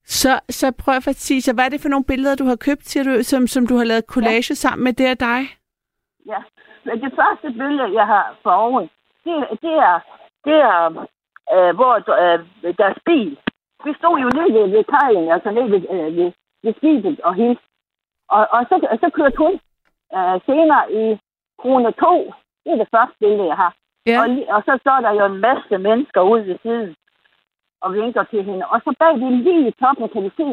[0.05, 2.85] Så, så prøv at sige, så hvad er det for nogle billeder, du har købt,
[2.85, 4.55] siger du, som, som du har lavet collage ja.
[4.55, 5.41] sammen med det af dig?
[6.27, 6.41] Ja.
[6.85, 8.91] Men det første billede, jeg har for oven,
[9.25, 10.01] det, det er,
[10.45, 11.07] det er
[11.55, 12.39] øh, hvor øh,
[12.79, 13.39] deres bil.
[13.85, 16.33] Vi stod jo nede ved, ved kajen, altså nede ved, øh, ved,
[16.63, 17.72] ved skibet og hilste.
[18.37, 19.55] Og, og så, så kørte hun
[20.17, 21.05] øh, senere i
[21.61, 22.33] krone 2.
[22.65, 23.73] Det er det første billede, jeg har.
[24.07, 24.17] Ja.
[24.21, 26.97] Og, og så står der jo en masse mennesker ude ved siden
[27.81, 28.65] og vinker til hende.
[28.73, 30.49] Og så bag ved lige i toppen kan vi se,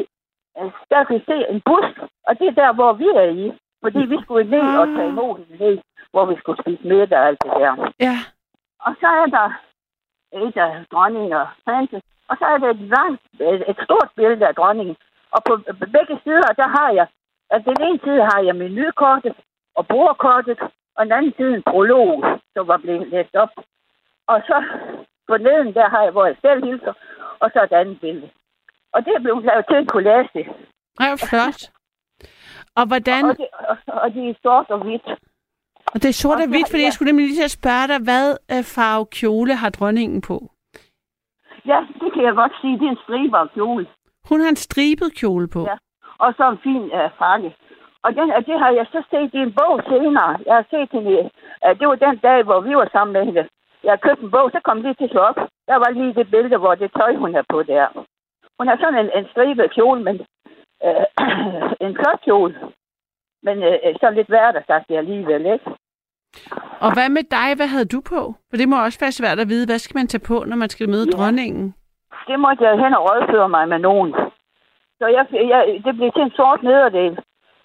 [0.58, 1.86] øh, der kan vi se en bus,
[2.28, 3.52] og det er der, hvor vi er i.
[3.82, 5.78] Fordi vi skulle ned og tage imod hende ned,
[6.12, 7.92] hvor vi skulle spise middag og alt det der.
[8.06, 8.16] Ja.
[8.86, 9.46] Og så er der
[10.32, 14.46] et af dronningen og prinsesse, og så er der et langt, et, et stort billede
[14.46, 14.96] af dronningen.
[15.34, 15.52] Og på
[15.96, 17.06] begge sider, der har jeg,
[17.54, 19.34] at den ene side har jeg menukortet
[19.74, 20.58] og bordkortet,
[20.96, 23.52] og den anden side en prolog, som var blevet læst op.
[24.26, 24.56] Og så
[25.28, 26.92] på neden, der har jeg, hvor jeg selv hilser,
[27.40, 28.30] og så et andet billede.
[28.92, 30.44] Og det blevet lavet til en collage.
[30.96, 31.60] Hvor flot.
[32.76, 35.06] Og hvordan, Og, det, og, og det er sort og hvidt.
[35.92, 36.86] og det er sort og og hvidt, fordi ja.
[36.86, 40.36] jeg skulle nemlig lige til at spørge dig, hvad øh, farve kjole har dronningen på?
[41.66, 42.78] Ja, det kan jeg godt sige.
[42.78, 43.86] Det er en striber af kjole.
[44.28, 45.60] Hun har en stribet kjole på.
[45.70, 45.76] Ja.
[46.24, 47.50] Og så en fin uh, frakke.
[48.04, 50.30] Og den, og det har jeg så set i en bog senere.
[50.46, 51.30] Jeg har set hende,
[51.64, 53.48] uh, det var den dag, hvor vi var sammen med hende.
[53.84, 55.38] Jeg har købt en bog, så kom lige til at slå op.
[55.70, 57.86] Der var lige det billede, hvor det tøj, hun har på der.
[58.58, 60.16] Hun har sådan en, en stribet kjole, men
[60.86, 61.04] uh,
[61.86, 62.54] en flot kjole.
[63.42, 65.70] Men uh, så lidt værd at sagt det alligevel, ikke?
[66.80, 67.48] Og hvad med dig?
[67.56, 68.20] Hvad havde du på?
[68.50, 69.66] For det må også være svært at vide.
[69.66, 71.16] Hvad skal man tage på, når man skal møde Ja.
[71.16, 71.74] dronningen?
[72.28, 74.14] Det måtte jeg hen og rådføre mig med nogen.
[75.00, 77.18] Så jeg, jeg, det blev til en sort nederdel.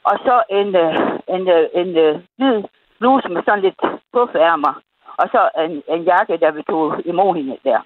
[0.10, 0.94] Og så en, øh,
[1.36, 2.58] en, øh, en øh, hvid
[3.00, 3.80] bluse med sådan lidt
[4.14, 4.74] puffærmer.
[5.22, 7.80] Og så en, en jakke, der vi tog imod hende der.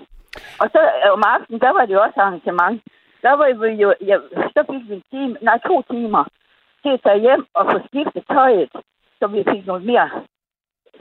[0.62, 2.82] Og så øh, om aftenen, der var det jo også arrangement.
[3.22, 4.16] Der var vi jo, ja,
[4.56, 6.24] så fik vi en time, nej, to timer
[6.84, 8.70] til at tage hjem og få skiftet tøjet,
[9.20, 10.10] så vi fik noget mere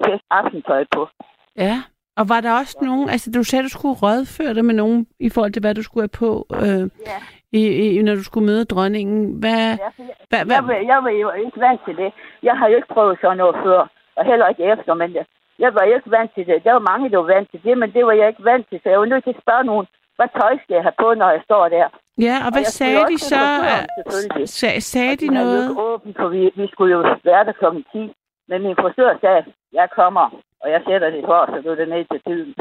[0.05, 1.09] fest aftentøj på.
[1.57, 1.83] Ja.
[2.17, 5.31] Og var der også nogen, altså du sagde, du skulle rådføre dig med nogen i
[5.31, 7.21] forhold til, hvad du skulle have på, øh, Ja.
[7.53, 7.63] I,
[7.99, 9.19] i, når du skulle møde dronningen.
[9.43, 9.93] Hvad, Ja, jeg,
[10.31, 12.11] hvad, jeg, hvad, var, jeg var jo ikke vant til det.
[12.43, 13.81] Jeg har jo ikke prøvet sådan noget før,
[14.17, 15.25] og heller ikke efter, men jeg,
[15.59, 16.65] jeg var jo ikke vant til det.
[16.65, 18.81] Der var mange, der var vant til det, men det var jeg ikke vant til,
[18.83, 21.31] så jeg var nødt til at spørge nogen, hvad tøj skal jeg have på, når
[21.31, 21.89] jeg står der?
[22.27, 23.35] ja, og hvad jeg skulle sagde også de så?
[23.35, 24.49] frisøren, Øh, selvfølgelig.
[24.49, 25.67] Sag, sagde de Og noget?
[25.91, 28.13] åbent, for vi, vi skulle jo være der klokken 10.
[28.49, 30.25] Men min frisør sagde, jeg kommer,
[30.63, 32.55] og jeg sætter det hår, så du er det ned til tiden.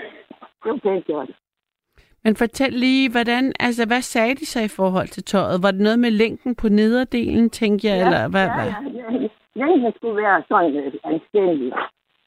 [0.62, 1.28] det var pænt gjort.
[2.24, 5.62] Men fortæl lige, hvordan, altså, hvad sagde de så i forhold til tøjet?
[5.62, 8.46] Var det noget med længden på nederdelen, tænkte jeg, eller hvad?
[8.46, 8.64] ja,
[9.00, 9.28] ja, ja.
[9.54, 11.72] Længden skulle være sådan øh, anstændig.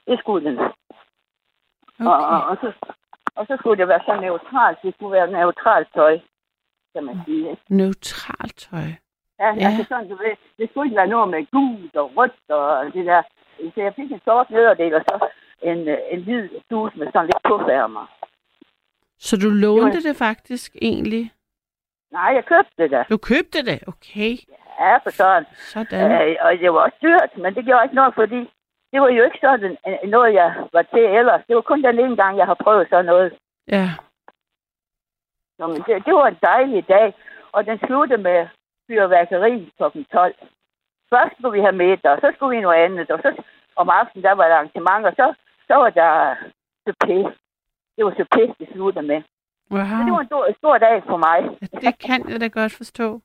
[0.06, 0.58] Det skulle den.
[0.58, 2.10] Okay.
[2.10, 2.72] Og, og, og, så,
[3.34, 4.78] og så skulle det være så neutralt.
[4.82, 6.18] Det skulle være neutralt tøj,
[6.94, 7.50] kan man sige.
[7.50, 7.62] Ikke?
[7.68, 8.88] Neutralt tøj.
[9.40, 9.54] Ja, Ja.
[9.60, 9.66] ja.
[9.68, 13.06] altså sådan, du ved, det skulle ikke være noget med gult og rødt og det
[13.06, 13.22] der.
[13.74, 15.28] Så jeg fik en sort nederdel, og så
[15.62, 18.06] en, øh, en hvid dus med sådan lidt puffærmer.
[19.26, 21.24] Så du lånte det faktisk egentlig?
[22.12, 23.06] Nej, jeg købte det.
[23.10, 23.78] Du købte det?
[23.92, 24.32] Okay.
[24.80, 25.46] Ja, for sådan.
[25.74, 26.12] Sådan.
[26.12, 28.40] Øh, og det var også dyrt, men det gjorde ikke noget, fordi
[28.92, 31.42] det var jo ikke sådan øh, noget, jeg var til ellers.
[31.48, 33.28] Det var kun den ene gang, jeg har prøvet sådan noget.
[33.68, 33.86] Ja.
[35.56, 37.14] Så, men det, det var en dejlig dag,
[37.52, 38.48] og den sluttede med
[38.86, 40.02] fyrværkeri kl.
[40.12, 40.34] 12.
[41.12, 43.42] Først skulle vi have middag, så skulle vi noget andet, og så
[43.76, 45.34] om aftenen, der var der arrangement, og så,
[45.68, 46.34] så var der
[46.88, 47.41] supé.
[47.96, 49.20] Det var supé, det sluttede med.
[49.70, 49.80] Wow.
[49.98, 51.38] Så det var en stor, stor dag for mig.
[51.72, 53.20] Ja, det kan jeg da godt forstå.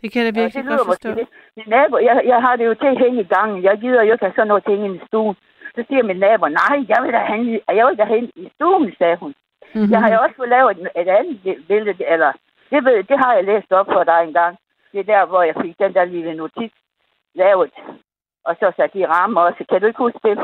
[0.00, 1.18] Det kan jeg da Ja, virkelig lyder godt måske forstå.
[1.18, 1.28] lidt.
[1.56, 3.62] Min nabo, jeg, jeg har det jo til at hænge i gangen.
[3.68, 5.36] Jeg gider jo ikke have sådan noget ting i stuen.
[5.74, 8.94] Så siger min nabo, nej, jeg vil da hænge, jeg vil da hænge i stuen,
[8.98, 9.34] sagde hun.
[9.74, 9.90] Mm-hmm.
[9.92, 12.32] Jeg har jo også fået lavet et, et andet billede, eller
[12.70, 14.58] det, ved, det har jeg læst op for dig engang.
[14.92, 16.74] Det er der, hvor jeg fik den der lille notits
[17.34, 17.70] lavet.
[18.44, 19.64] Og så satte de rammer også.
[19.68, 20.38] Kan du ikke huske det?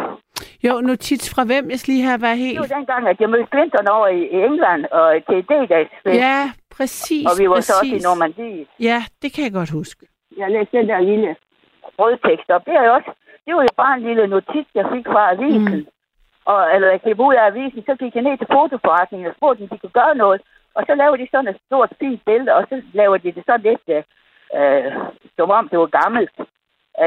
[0.67, 1.65] Jo, notits fra hvem?
[1.71, 2.59] Jeg skal lige have været Det helt...
[2.61, 6.17] var dengang, at jeg mødte Clinton over i, England og til D-dagsfest.
[6.25, 6.39] Ja,
[6.77, 7.67] præcis, og vi var præcis.
[7.67, 8.67] så også i Normandiet.
[8.89, 10.03] Ja, det kan jeg godt huske.
[10.41, 11.37] Jeg læste den der lille
[11.97, 12.65] brødtekst op.
[12.67, 13.11] Det er jo også,
[13.47, 15.77] det var jo bare en lille notits, jeg fik fra avisen.
[15.79, 15.87] Mm.
[16.53, 19.63] Og, eller jeg gik ud af avisen, så gik jeg ned til fotoforretningen og spurgte,
[19.63, 20.41] om de kunne gøre noget.
[20.77, 23.67] Og så lavede de sådan et stort, fint billede, og så lavede de det sådan
[23.71, 23.85] lidt,
[24.59, 24.93] øh,
[25.37, 26.31] som om det var gammelt.
[26.39, 26.47] Det,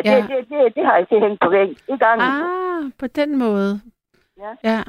[0.06, 0.16] Ja.
[0.30, 1.76] det, det, det, har jeg til hængt på væggen.
[1.94, 2.22] I gang.
[2.22, 2.69] Ah,
[3.00, 3.72] på den måde.
[4.44, 4.52] Ja.
[4.70, 4.80] Ja.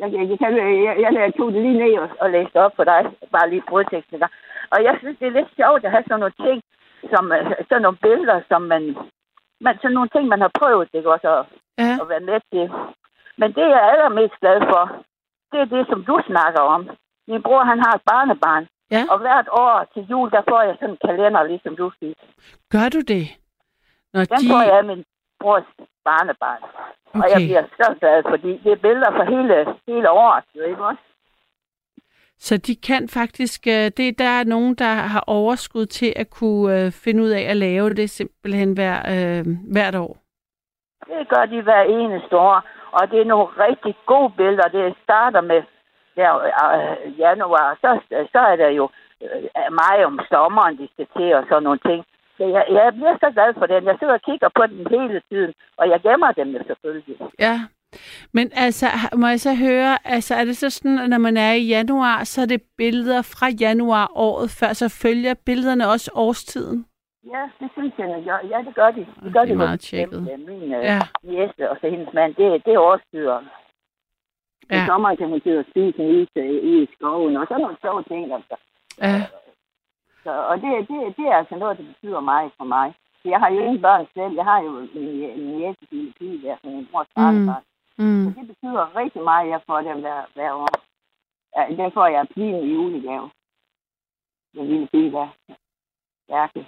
[0.00, 2.84] Jeg, jeg, kan- jeg, jeg, jeg tog det lige ned og, og læste op for
[2.92, 3.00] dig.
[3.34, 4.28] Bare lige brødteksten der.
[4.74, 6.58] Og jeg synes, det er lidt sjovt at have sådan nogle ting,
[7.12, 8.82] som, øh, sådan nogle billeder, som man,
[9.66, 11.44] man sådan nogle ting, man har prøvet, ikke også, at,
[11.84, 11.92] Ja.
[12.02, 12.66] at være med til.
[13.40, 14.82] Men det, jeg er allermest glad for,
[15.52, 16.82] det er det, som du snakker om.
[17.28, 18.64] Min bror, han har et barnebarn.
[18.90, 19.02] Ja.
[19.10, 22.16] Og hvert år til jul, der får jeg sådan en kalender, ligesom du fik.
[22.72, 23.24] Gør du det?
[24.12, 24.48] Når Den de...
[24.52, 25.04] får jeg af min
[25.44, 25.68] brors
[26.04, 26.62] barnebarn.
[27.14, 27.22] Okay.
[27.22, 29.54] Og jeg bliver så glad, fordi det er billeder for hele,
[29.88, 31.04] hele året, jo ikke også?
[32.38, 33.60] Så de kan faktisk...
[33.66, 37.44] øh, Det, der er nogen, der har overskud til at kunne øh, finde ud af
[37.52, 40.12] at lave det simpelthen hver, øh, hvert år.
[41.06, 42.58] Det gør de hver eneste år,
[42.92, 44.68] og det er nogle rigtig gode billeder.
[44.68, 45.62] Det starter med
[46.16, 46.30] der,
[46.76, 48.00] øh, januar, så,
[48.32, 48.88] så er der jo
[49.22, 52.04] øh, mig om sommeren, de skal til, og sådan nogle ting.
[52.36, 53.84] Så jeg, jeg bliver så glad for den.
[53.84, 57.16] Jeg sidder og kigger på den hele tiden, og jeg gemmer dem jo selvfølgelig.
[57.38, 57.60] Ja.
[58.32, 61.52] Men altså, må jeg så høre, altså er det så sådan, at når man er
[61.52, 66.86] i januar, så er det billeder fra januar året før, så følger billederne også årstiden?
[67.34, 68.22] Ja, det synes jeg.
[68.50, 69.06] Ja, det gør de.
[69.24, 70.22] Det gør Det er de meget med- tjekket.
[70.48, 71.00] Min øh, Ja.
[71.22, 73.40] næste og så hendes mand, det, det er årstider.
[74.70, 74.82] Ja.
[74.84, 77.76] I sommeren kan hun sidde og spise en is øh, i skoven, og sådan nogle
[77.82, 78.32] sjove ting.
[78.34, 78.56] Altså.
[79.02, 79.22] Ja.
[80.24, 82.94] Så, og det, det, det er altså noget, der betyder meget for mig.
[83.22, 84.34] For Jeg har jo ingen børn selv.
[84.34, 85.18] Jeg har jo min,
[85.50, 87.62] min lille pige der, som min brors barnebarn.
[87.98, 88.24] Mm.
[88.24, 90.74] Så det betyder rigtig meget, at jeg får dem hver, hver år.
[91.76, 93.30] Den får jeg pige i julegave.
[94.54, 95.28] Den lille pige der.
[96.28, 96.66] Lærke.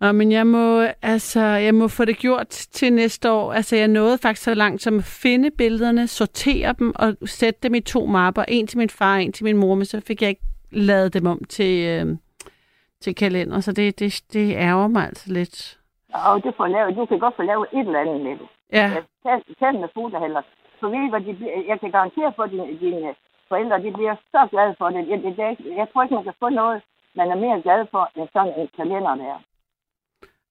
[0.00, 3.52] Nå, men jeg må, altså, jeg må få det gjort til næste år.
[3.52, 7.74] Altså, jeg nåede faktisk så langt som at finde billederne, sortere dem og sætte dem
[7.74, 8.42] i to mapper.
[8.42, 11.26] En til min far, en til min mor, men så fik jeg ikke lavet dem
[11.26, 12.16] om til, øh,
[13.00, 13.60] til kalender.
[13.60, 15.78] Så det, det, det ærger mig altså lidt.
[16.14, 18.48] Og du, får lavet, du kan godt få lavet et eller andet med det.
[18.72, 18.90] Ja,
[19.22, 20.42] Tag, tag med foderheller.
[20.80, 23.14] For ved I, hvad de, bliver- jeg kan garantere for, at dine, dine
[23.48, 25.08] forældre de bliver så glade for det.
[25.08, 26.82] Jeg, det, det, jeg tror ikke, man kan få noget,
[27.16, 29.42] man er mere glad for, end sådan en kalender der.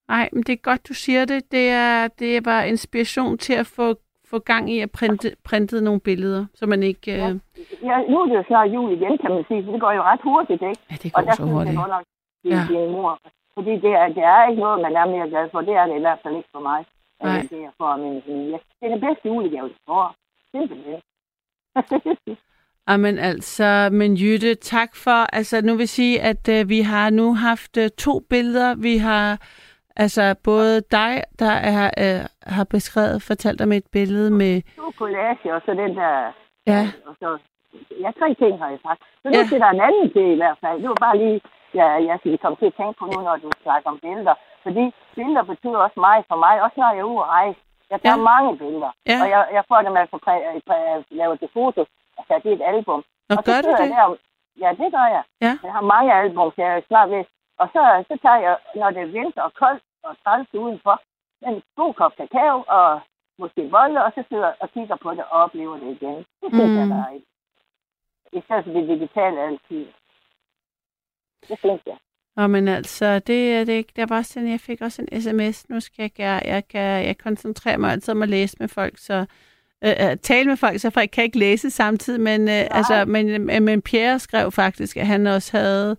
[0.07, 1.51] nej, men det er godt, du siger det.
[1.51, 3.95] Det er, det er bare inspiration til at få,
[4.29, 7.11] få gang i at printe, printe nogle billeder, så man ikke...
[7.13, 7.17] Øh...
[7.17, 7.27] Ja.
[7.89, 10.01] Ja, nu er det jo snart jul igen, kan man sige, for det går jo
[10.01, 10.81] ret hurtigt, ikke?
[10.91, 11.75] ja, det Og går der så hurtigt.
[11.75, 12.03] nok,
[12.43, 12.65] din, Ja.
[12.69, 13.19] din mor.
[13.57, 15.61] Fordi det er, det er ikke noget, man er mere glad for.
[15.61, 16.85] Det er det i hvert fald ikke for mig.
[17.23, 17.41] Nej.
[17.51, 18.59] Det er for min familie.
[18.79, 20.15] Det er den bedste julegave, jeg får.
[20.51, 20.99] Simpelthen.
[22.89, 27.33] Jamen altså, men Jytte, tak for, altså nu vil sige, at øh, vi har nu
[27.33, 28.75] haft øh, to billeder.
[28.75, 29.39] Vi har
[29.95, 32.21] altså både dig, der er, øh,
[32.55, 36.13] har beskrevet, fortalt om et billede med, to collage, og så den der...
[36.71, 37.37] ja, Og så,
[38.03, 38.99] ja, tre ting har jeg sagt.
[39.21, 39.45] Så nu Ja.
[39.49, 40.77] til der er en anden til i hvert fald.
[40.81, 41.41] Det var bare lige,
[41.79, 44.35] ja, jeg skal komme til at tænke på nu, når du snakker om billeder.
[44.65, 44.83] Fordi
[45.15, 47.59] billeder betyder også meget for mig, også når jeg er ude at rejse.
[47.91, 48.27] Jeg tager Ja.
[48.31, 49.17] mange billeder, Ja.
[49.23, 50.17] og jeg, jeg får dem altså
[51.19, 51.81] lavet til foto.
[52.17, 52.99] Altså, det er et album.
[53.29, 53.89] Og så gør du det?
[53.95, 54.15] Der,
[54.63, 55.23] ja, det gør jeg.
[55.45, 55.53] Ja.
[55.65, 57.23] Jeg har mange album, så jeg er snart ved.
[57.61, 60.95] Og så, så tager jeg, når det er vinter og koldt og træls udenfor,
[61.49, 63.01] en god kop kakao og
[63.39, 66.17] måske bolle, og så sidder og kigger på det og oplever det igen.
[66.41, 66.77] Det synes Mm.
[66.79, 67.13] jeg, der er.
[68.37, 69.85] I stedet for det digitale altid.
[71.49, 71.97] Det synes jeg.
[72.35, 75.69] Nå, men altså, det, er- det, det er bare sådan, jeg fik også en sms.
[75.69, 78.97] Nu skal jeg, gøre- jeg, kan, jeg koncentrerer mig altid om at læse med folk,
[78.97, 79.25] så
[79.83, 83.49] øh, øh, tale med folk, så jeg kan ikke læse samtidig, men, øh, altså, men,
[83.49, 85.97] øh, men Pierre skrev faktisk, at han også havde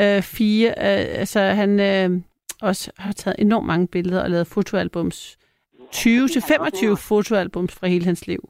[0.00, 2.22] øh, fire, øh, altså han øh,
[2.62, 5.38] også har taget enormt mange billeder og lavet fotoalbums.
[5.90, 8.42] 20 til 25 fotoalbums fra hele hans liv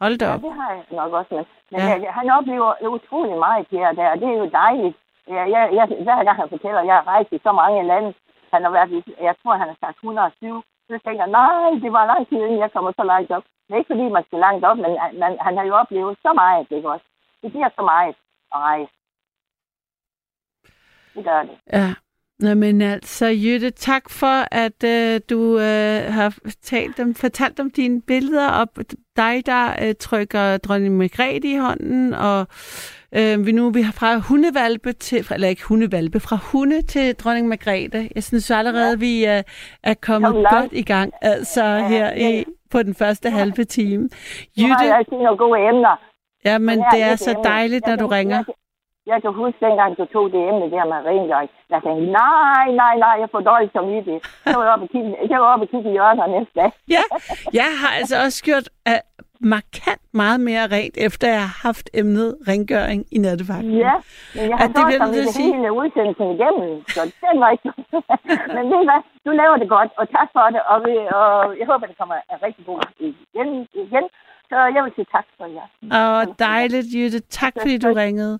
[0.00, 0.40] Hold da Ja, op.
[0.40, 1.34] det har jeg nok også.
[1.34, 1.96] Men, men Ja.
[2.04, 2.10] ja.
[2.18, 4.96] han oplever utrolig meget her og der, og det er jo dejligt.
[5.28, 8.14] Ja, jeg, jeg, hver gang han fortæller, at jeg har rejst i så mange lande,
[8.52, 12.06] han har været jeg tror, han har sagt 107, så tænker jeg, nej, det var
[12.12, 13.44] lang tid, inden jeg kommer så langt op.
[13.66, 14.92] Det er ikke fordi, man skal langt op, men
[15.22, 17.06] man, han har jo oplevet så meget, ikke også?
[17.42, 18.14] Det giver så meget
[18.54, 18.92] at rejse.
[21.14, 21.56] Det gør det.
[21.72, 21.88] Ja.
[22.40, 27.70] Nå, men altså, Jytte, tak for, at øh, du øh, har talt om, fortalt om
[27.70, 28.68] dine billeder, og
[29.16, 32.46] dig, der øh, trykker dronning Margrethe i hånden, og
[33.14, 37.48] øh, vi nu vi har fra hundevalpe til, eller ikke hundevalpe, fra hunde til dronning
[37.48, 38.08] Margrethe.
[38.14, 38.96] Jeg synes allerede, ja.
[38.96, 39.42] vi øh,
[39.82, 40.56] er kommet Kom langt.
[40.56, 44.02] godt i gang, altså her i, på den første halve time.
[44.02, 44.08] Nu
[44.66, 45.96] har jeg Jytte, altid nogle gode emner.
[46.44, 48.36] ja, men Men her det er så dejligt, når du ringer.
[48.36, 48.54] Jeg,
[49.10, 51.50] jeg kan huske dengang, du tog det emne der med rengøring.
[51.72, 54.18] Jeg tænkte, nej, nej, nej, jeg får dårligt som i det.
[54.46, 56.70] Jeg var oppe og kigge, jeg var oppe og kigge i hjørnet næste dag.
[56.96, 57.04] Ja,
[57.60, 59.00] jeg har altså også gjort uh,
[59.54, 63.76] markant meget mere rent, efter jeg har haft emnet rengøring i nattevagten.
[63.86, 63.94] Ja,
[64.34, 65.50] men jeg har Ja, det bliver det at sige.
[65.56, 67.68] hele udsendelsen igennem, så den var ikke...
[68.56, 71.66] men ved hvad, du laver det godt, og tak for det, og, vi, og jeg
[71.70, 72.14] håber, det kommer
[72.46, 73.48] rigtig god igen,
[73.84, 74.04] igen.
[74.50, 75.66] Så jeg vil sige tak for jer.
[76.00, 77.20] Og dejligt, Jytte.
[77.20, 78.38] Tak, fordi du ringede.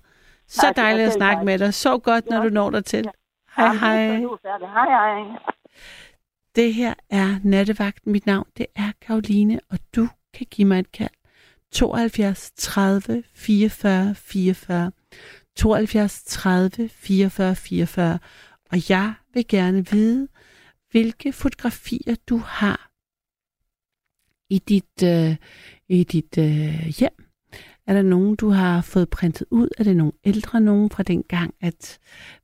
[0.49, 1.75] Så Tak, dejligt at snakke med dig.
[1.75, 3.05] Så godt, når du når dig til.
[3.57, 4.07] Hej, hej.
[4.07, 5.39] Hej, hej.
[6.57, 8.13] Det her er Nattevagten.
[8.13, 11.11] Mit navn, det er Karoline, og du kan give mig et kald.
[11.73, 14.93] 72 30 44 44.
[15.57, 18.19] 72 30 44 44.
[18.71, 20.29] Og jeg vil gerne vide,
[20.91, 22.91] hvilke fotografier du har
[24.51, 25.37] i dit, øh,
[25.89, 27.28] i dit øh, hjem.
[27.89, 29.69] Er der nogen, du har fået printet ud?
[29.79, 31.99] Er det nogle ældre nogen fra den gang, at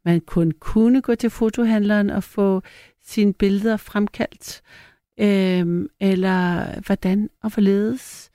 [0.04, 2.62] man kun kunne gå til fotohandleren og få
[3.02, 4.62] sine billeder fremkaldt?
[5.20, 8.30] Øhm, eller hvordan og hvorledes?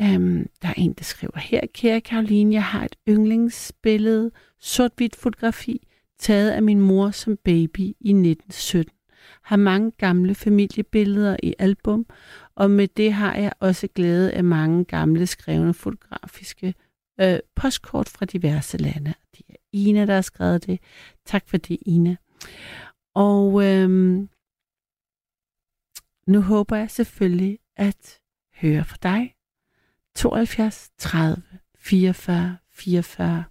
[0.00, 5.88] Øhm, der er en, der skriver her, kære Karoline, jeg har et yndlingsbillede, sort-hvidt fotografi,
[6.18, 9.01] taget af min mor som baby i 1917.
[9.42, 12.06] Har mange gamle familiebilleder i album,
[12.54, 16.74] og med det har jeg også glæde af mange gamle skrevne fotografiske
[17.20, 19.14] øh, postkort fra diverse lande.
[19.36, 20.80] Det er Ina, der har skrevet det.
[21.26, 22.16] Tak for det, Ina.
[23.14, 24.28] Og øhm,
[26.26, 28.20] nu håber jeg selvfølgelig at
[28.54, 29.34] høre fra dig.
[30.16, 31.42] 72 30
[31.78, 33.44] 44 44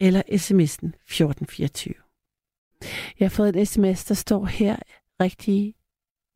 [0.00, 1.94] eller sms'en 1424.
[3.18, 4.76] Jeg har fået en sms, der står her
[5.20, 5.74] rigtig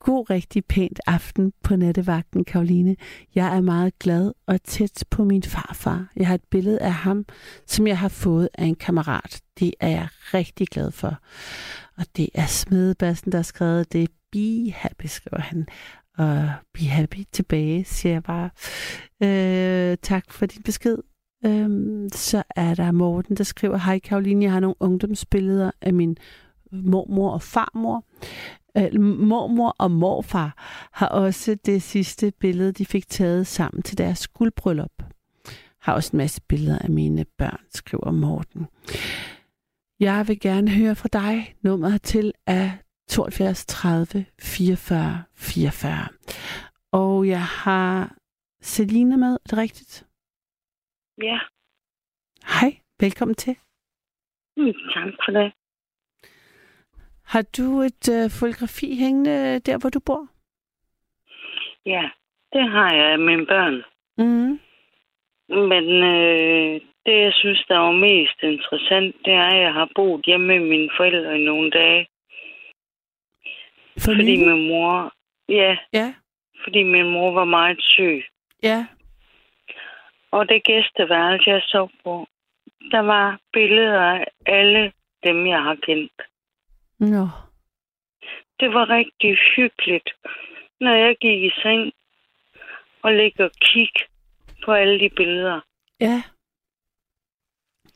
[0.00, 2.96] god, rigtig pænt aften på nattevagten, Karoline.
[3.34, 6.12] Jeg er meget glad og tæt på min farfar.
[6.16, 7.24] Jeg har et billede af ham,
[7.66, 9.42] som jeg har fået af en kammerat.
[9.58, 11.18] Det er jeg rigtig glad for.
[11.98, 14.10] Og det er Smedebassen, der har skrevet det.
[14.32, 15.66] Be happy, skriver han.
[16.18, 18.50] Og be happy tilbage, siger jeg bare.
[19.22, 20.98] Øh, tak for din besked.
[21.46, 26.16] Øhm, så er der Morten, der skriver, Hej Karoline, jeg har nogle ungdomsbilleder af min
[26.72, 28.04] mormor og farmor.
[28.78, 30.54] Øh, mormor og morfar
[30.92, 35.02] har også det sidste billede, de fik taget sammen til deres guldbryllup.
[35.80, 38.66] Har også en masse billeder af mine børn, skriver Morten.
[40.00, 41.54] Jeg vil gerne høre fra dig.
[41.62, 42.70] Nummeret til er
[43.08, 46.08] 72 30 44 44.
[46.92, 48.16] Og jeg har
[48.62, 50.06] Selina med, er det rigtigt?
[51.22, 51.38] Ja,
[52.60, 53.56] Hej, velkommen til.
[54.56, 55.52] mm, tak for det.
[57.32, 60.26] Har du et øh, fotografi hængende der, hvor du bor?
[61.86, 62.04] Ja,
[62.52, 63.82] det har jeg af mine børn.
[64.18, 64.60] Mm.
[65.70, 70.24] Men øh, det, jeg synes, der var mest interessant, det er, at jeg har boet
[70.26, 72.06] hjemme med mine forældre i nogle dage.
[74.04, 74.54] Fordi Familie?
[74.54, 75.12] min mor...
[75.48, 76.14] Ja, Ja,
[76.64, 78.24] fordi min mor var meget syg.
[78.62, 78.86] ja.
[80.30, 82.26] Og det gæsteværelse, jeg så på,
[82.90, 84.92] der var billeder af alle
[85.24, 86.12] dem, jeg har kendt.
[87.02, 87.28] Nå.
[88.60, 90.10] Det var rigtig hyggeligt,
[90.80, 91.92] når jeg gik i seng
[93.02, 94.00] og ligge og kigge
[94.64, 95.60] på alle de billeder.
[96.00, 96.22] Ja.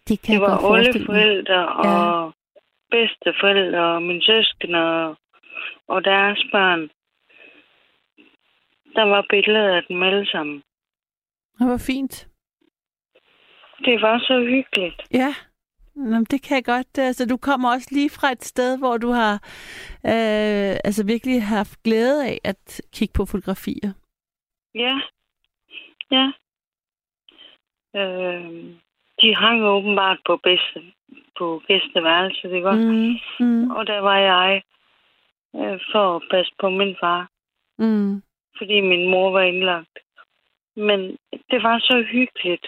[0.09, 2.33] Det kan Det var oldeforældre og
[2.91, 5.17] bedsteforældre og mine søskende og,
[5.89, 6.91] og deres børn.
[8.95, 10.63] Der var billeder af dem alle sammen.
[11.59, 12.29] Det var fint.
[13.85, 15.03] Det var så hyggeligt.
[15.13, 15.35] Ja.
[15.97, 16.99] Nå, det kan jeg godt.
[16.99, 19.35] Altså, du kommer også lige fra et sted, hvor du har
[20.13, 23.93] øh, altså virkelig haft glæde af at kigge på fotografier.
[24.75, 25.01] Ja.
[26.11, 26.27] Ja.
[28.01, 28.77] Øh,
[29.23, 30.93] de hang åbenbart på, bedste,
[31.39, 32.87] på gæsteværelset, ikke også?
[32.87, 34.63] Mm, mm, Og der var jeg
[35.57, 37.29] øh, for at passe på min far,
[37.79, 38.23] mm.
[38.59, 39.99] fordi min mor var indlagt.
[40.77, 41.01] Men
[41.51, 42.67] det var så hyggeligt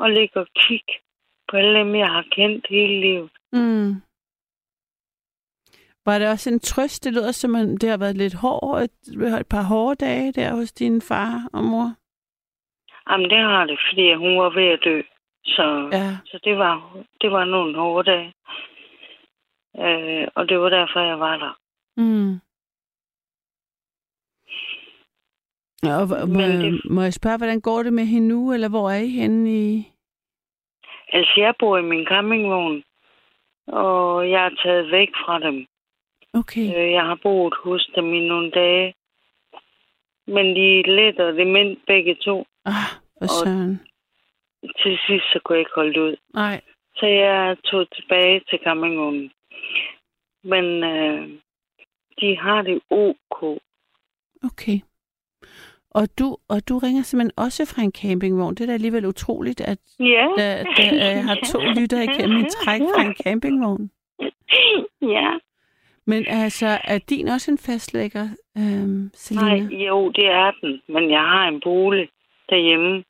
[0.00, 0.92] at ligge og kigge
[1.50, 3.30] på alle dem, jeg har kendt hele livet.
[3.52, 3.94] Mm.
[6.06, 7.04] Var det også en trøst?
[7.04, 10.54] Det lyder som, om det har været lidt hårdt, et, et par hårde dage der
[10.54, 11.94] hos din far og mor.
[13.10, 15.00] Jamen, det har det, fordi hun var ved at dø.
[15.44, 16.16] Så, Ja.
[16.26, 18.32] så det, var, det var nogle hårde dage.
[19.78, 21.58] Øh, og det var derfor, jeg var der.
[21.96, 22.40] Mm.
[25.82, 28.68] Og, må, Men jeg, det- må jeg spørge, hvordan går det med hende nu, eller
[28.68, 29.86] hvor er I henne i...
[31.12, 32.82] Altså, jeg bor i min campingvogn,
[33.66, 35.66] og jeg er taget væk fra dem.
[36.34, 36.60] Okay.
[36.76, 38.94] Øh, Jeg har boet hos dem i nogle dage.
[40.26, 42.46] Men de er lidt og dement begge to.
[42.64, 42.74] Ah,
[43.16, 43.80] og- søren.
[44.82, 46.16] Til sidst, så kunne jeg ikke holde ud.
[46.34, 46.60] Nej.
[46.96, 49.30] Så jeg tog tilbage til campingvognen.
[50.44, 51.28] Men øh,
[52.20, 53.42] de har det ok.
[54.44, 54.78] Okay.
[55.90, 58.54] Og du, og du ringer simpelthen også fra en campingvogn.
[58.54, 60.28] Det er da alligevel utroligt, at Ja.
[60.36, 63.90] der, der, jeg har to lytter igennem en træk fra en campingvogn.
[65.02, 65.30] Ja.
[66.06, 68.28] Men altså, er din også en fastlægger,
[68.58, 69.56] øhm, Selina?
[69.58, 70.80] Nej, jo, det er den.
[70.88, 72.08] Men jeg har en bolig
[72.48, 73.04] derhjemme.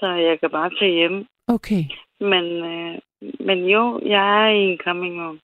[0.00, 1.26] Så jeg kan bare tage hjem.
[1.46, 1.84] Okay.
[2.20, 2.98] Men, øh,
[3.46, 5.40] men jo, jeg er i en campingvogn.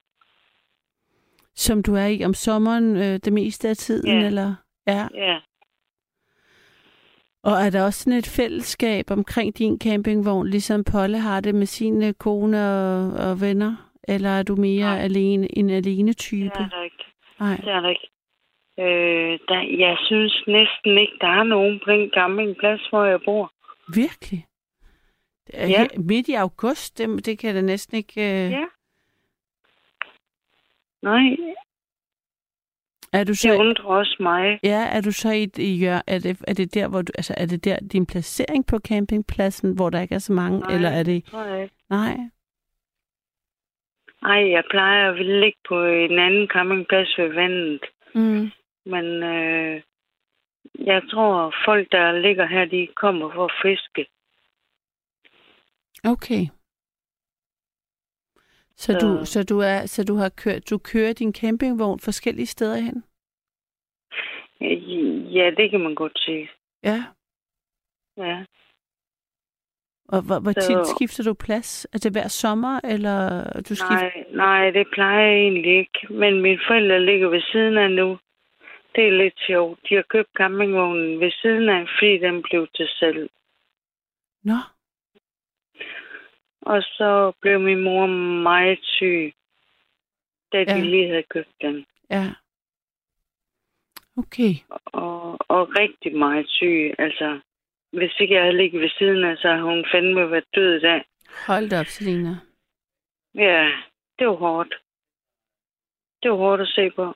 [1.55, 4.25] Som du er i om sommeren øh, det meste af tiden, Ja.
[4.27, 4.55] eller?
[4.87, 5.07] Ja.
[5.13, 5.39] Ja.
[7.43, 11.65] Og er der også sådan et fællesskab omkring din campingvogn, ligesom Polle har det med
[11.65, 13.89] sine kone og, og venner?
[14.07, 14.99] Eller er du mere Nej.
[14.99, 16.45] alene, en alene Det type?
[16.55, 17.03] er der ikke.
[17.39, 17.55] Nej.
[17.55, 18.09] Det er der ikke.
[18.79, 23.51] Øh, der, jeg synes næsten ikke, der er nogen på den campingplads, hvor jeg bor.
[23.95, 24.45] Virkelig?
[25.53, 25.77] Er Ja.
[25.77, 28.21] her- Midt i august, det, det kan jeg da næsten ikke...
[28.21, 28.51] Øh...
[28.51, 28.65] Ja.
[31.01, 31.37] Nej,
[33.13, 33.55] Er du det så...
[33.55, 34.59] undrer også mig.
[34.63, 37.45] Ja, er du så i, i er det, er det der, hvor du, altså er
[37.45, 40.75] det der din placering på campingpladsen, hvor der ikke er så mange, Nej.
[40.75, 41.69] eller er det, Nej.
[41.89, 42.17] nej,
[44.21, 47.85] Ej, jeg plejer at ville ligge på en anden campingplads ved vandet.
[48.15, 48.51] mm.
[48.85, 49.81] Men øh,
[50.79, 54.05] jeg tror, folk, der ligger her, de kommer for at fiske.
[56.03, 56.47] okay.
[58.77, 62.75] Så, du, så du er, så du har kørt, du kører din campingvogn forskellige steder
[62.77, 63.03] hen?
[65.33, 66.49] Ja, det kan man godt sige.
[66.83, 67.03] Ja.
[68.17, 68.45] Ja.
[70.07, 71.85] Og hvor, hvor Så- tit skifter du plads?
[71.93, 74.11] Er det hver sommer, eller du skifter?
[74.11, 75.99] Nej, nej, det plejer jeg egentlig ikke.
[76.09, 78.17] Men mine forældre ligger ved siden af nu.
[78.95, 79.79] Det er lidt sjovt.
[79.89, 83.29] De har købt campingvognen ved siden af, fordi den blev til salg.
[84.43, 84.57] Nå,
[86.65, 88.05] Og så blev min mor
[88.43, 89.33] meget syg,
[90.51, 90.79] da de Ja.
[90.83, 91.85] lige havde købt den.
[92.09, 92.33] ja.
[94.17, 94.53] Okay.
[94.85, 96.93] Og, og rigtig meget syg.
[96.97, 97.39] Altså,
[97.91, 100.79] hvis ikke jeg havde ligget ved siden af, så havde hun fandme været død i
[100.79, 101.05] dag.
[101.47, 102.35] Hold op, Selina.
[103.35, 103.71] Ja,
[104.19, 104.73] det var hårdt.
[106.23, 107.13] Det var hårdt at se på.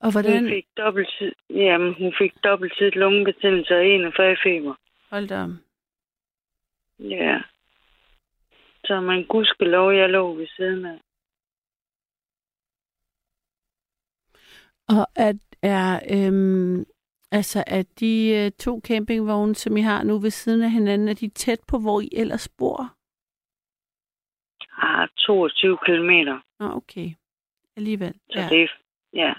[0.00, 0.38] Og hvordan...
[0.42, 4.74] Hun fik dobbelttid, jamen, hun fik dobbelttid lungebetændelse og 41 i feber.
[5.10, 5.50] Hold da op.
[6.98, 7.38] Ja.
[8.84, 10.98] Så man gudskelov, jeg lå ved siden af.
[14.88, 16.84] Og at er, øhm,
[17.30, 21.14] altså, at de øh, to campingvogne, som I har nu ved siden af hinanden, er
[21.14, 22.92] de tæt på, hvor I ellers bor?
[24.86, 26.40] Ah, 22 kilometer.
[26.60, 27.08] Nå, okay.
[27.76, 28.14] Alligevel.
[28.30, 28.48] Så Ja.
[28.50, 28.70] det
[29.12, 29.34] ja.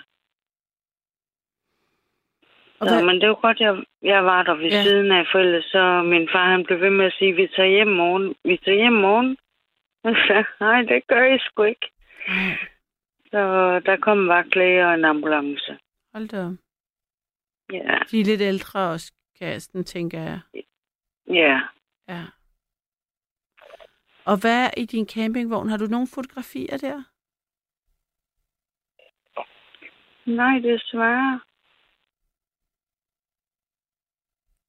[2.80, 4.84] Så, hvad, men det var godt, jeg, jeg var der ved Ja.
[4.84, 7.69] siden af, for ellers så min far han blev ved med at sige, vi tager
[7.69, 8.36] hjem morgen.
[8.43, 9.38] Vi tager hjem morgen.
[10.03, 11.88] Jeg sagde, nej, det gør I sgu ikke.
[13.32, 13.41] Så
[13.86, 15.78] der kom vagtlæge og en ambulance.
[16.13, 16.38] hold da.
[17.73, 20.39] Ja, De er lidt ældre også, Kirsten, tænker jeg.
[21.28, 21.61] ja.
[22.07, 22.23] Ja.
[24.25, 25.69] Og hvad er i din campingvogn?
[25.69, 27.03] Har du nogle fotografier der?
[30.25, 31.39] Nej, desværre.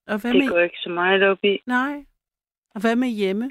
[0.09, 0.49] Og hvad Det med...
[0.49, 1.63] går ikke så meget op i.
[1.67, 2.05] Nej.
[2.75, 3.51] Og hvad med hjemme?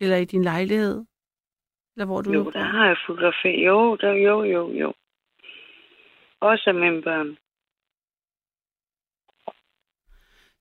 [0.00, 1.04] Eller i din lejlighed?
[1.96, 3.64] Eller hvor du Jo, der har jeg fotografi.
[3.64, 4.94] Jo, der, jo, jo, jo.
[6.40, 7.38] Også mine børn.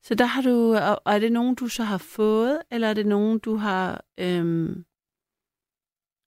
[0.01, 0.55] Så der har du,
[1.05, 4.85] og er det nogen, du så har fået, eller er det nogen, du har øhm,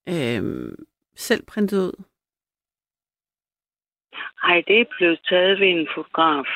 [0.08, 0.74] øhm,
[1.16, 2.04] selv printet ud?
[4.42, 6.46] Ej, det er blevet taget ved en fotograf.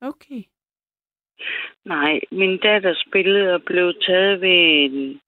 [0.00, 0.42] Okay.
[1.84, 5.20] Nej, min datters billede er blevet taget ved en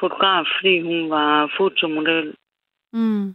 [0.00, 2.36] fotograf, fordi hun var fotomodel.
[2.92, 3.28] Mm.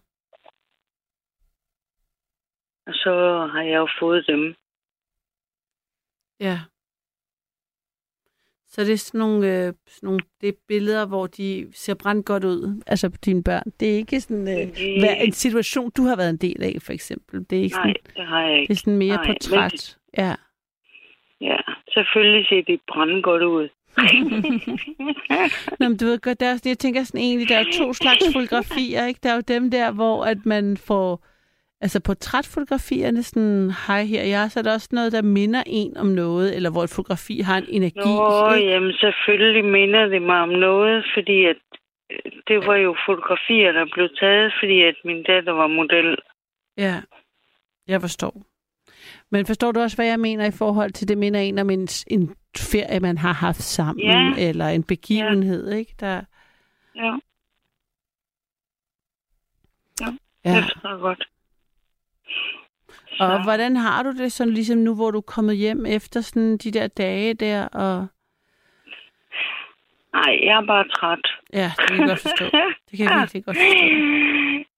[2.88, 4.55] Og så har jeg jo fået dem.
[6.39, 6.59] Ja.
[8.67, 12.26] Så det er sådan nogle, øh, sådan nogle det er billeder, hvor de ser brændt
[12.26, 13.71] godt ud, altså på dine børn.
[13.80, 16.76] Det er ikke sådan øh, Det- hvad, en situation, du har været en del af,
[16.82, 17.45] for eksempel.
[17.49, 18.71] Det er ikke Nej, sådan, det har jeg det ikke.
[18.71, 19.71] er sådan mere Nej, men portræt.
[19.71, 20.36] det- Ja.
[21.49, 21.57] Ja,
[21.93, 23.67] selvfølgelig ser de brænde godt ud.
[25.79, 27.93] Nå, men du ved godt, der er, sådan- jeg tænker sådan egentlig, der er to
[27.93, 29.19] slags fotografier, ikke?
[29.23, 31.25] Der er jo dem der, hvor at man får,
[31.81, 36.05] altså portrætfotografierne sådan, hej her, jeg, så er der også noget, der minder en om
[36.07, 38.09] noget, eller hvor et fotografi har en energi.
[38.15, 38.69] Nå, ikke?
[38.71, 41.61] jamen selvfølgelig minder det mig om noget, fordi at
[42.11, 46.17] øh, det var jo fotografier, der blev taget, fordi at min datter var model.
[46.77, 46.95] Ja,
[47.87, 48.33] jeg forstår.
[49.36, 51.88] Men forstår du også, hvad jeg mener i forhold til, det minder en om en,
[52.07, 54.33] en ferie, man har haft sammen, Ja.
[54.38, 55.93] eller en begivenhed, ikke?
[55.99, 56.21] Der,
[56.95, 57.15] Ja,
[60.45, 60.55] ja.
[60.55, 61.27] det forstår godt.
[63.19, 66.57] Og hvordan har du det sådan ligesom nu, hvor du er kommet hjem efter sådan
[66.57, 68.07] de der dage der, og
[70.13, 71.19] Nej, jeg er bare træt.
[71.53, 72.45] ja, det kan jeg godt forstå.
[72.91, 73.86] Det kan jeg virkelig godt forstå.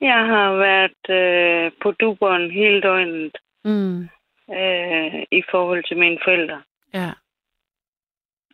[0.01, 4.09] Jeg har været øh, på duberen hele døgnet Mm,
[4.49, 6.61] øh, i forhold til mine forældre.
[6.93, 7.11] ja.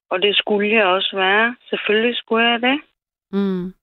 [0.09, 1.55] Og det skulle jeg også være.
[1.69, 2.81] Selvfølgelig skulle jeg det.
[3.31, 3.73] Mm.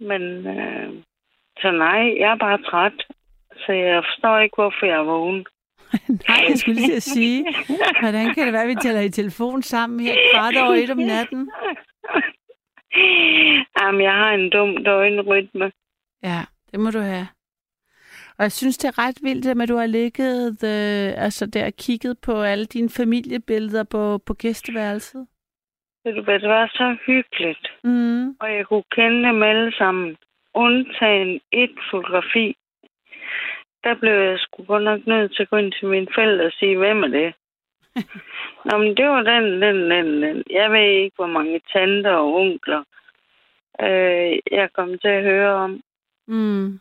[0.00, 1.02] Men øh,
[1.60, 3.06] så nej, jeg er bare træt.
[3.66, 5.46] Så jeg forstår ikke, hvorfor jeg er vågen.
[6.28, 7.46] Nej, jeg skulle lige sige,
[8.00, 10.98] hvordan kan det være, at vi taler i telefon sammen her kvart over et om
[10.98, 11.50] natten?
[13.80, 15.72] Jamen, jeg har en dum døgnrytme.
[16.22, 16.40] Ja,
[16.70, 17.28] det må du have.
[18.38, 21.72] Og jeg synes, det er ret vildt, at du har ligget øh, altså der og
[21.72, 25.26] kigget på alle dine familiebilleder på, på gæsteværelset.
[26.04, 27.66] Ved du hvad, det var så hyggeligt.
[27.84, 28.28] Mm.
[28.40, 30.16] Og jeg kunne kende dem alle sammen.
[30.54, 32.56] Undtagen et fotografi.
[33.84, 36.52] Der blev jeg sgu godt nok nødt til at gå ind til mine forældre og
[36.52, 37.34] sige, hvem er det?
[38.64, 40.42] Nå, men det var den, den, den, den.
[40.50, 42.82] Jeg ved ikke, hvor mange tanter og onkler
[43.80, 45.80] øh, jeg kom til at høre om.
[46.26, 46.80] Mm.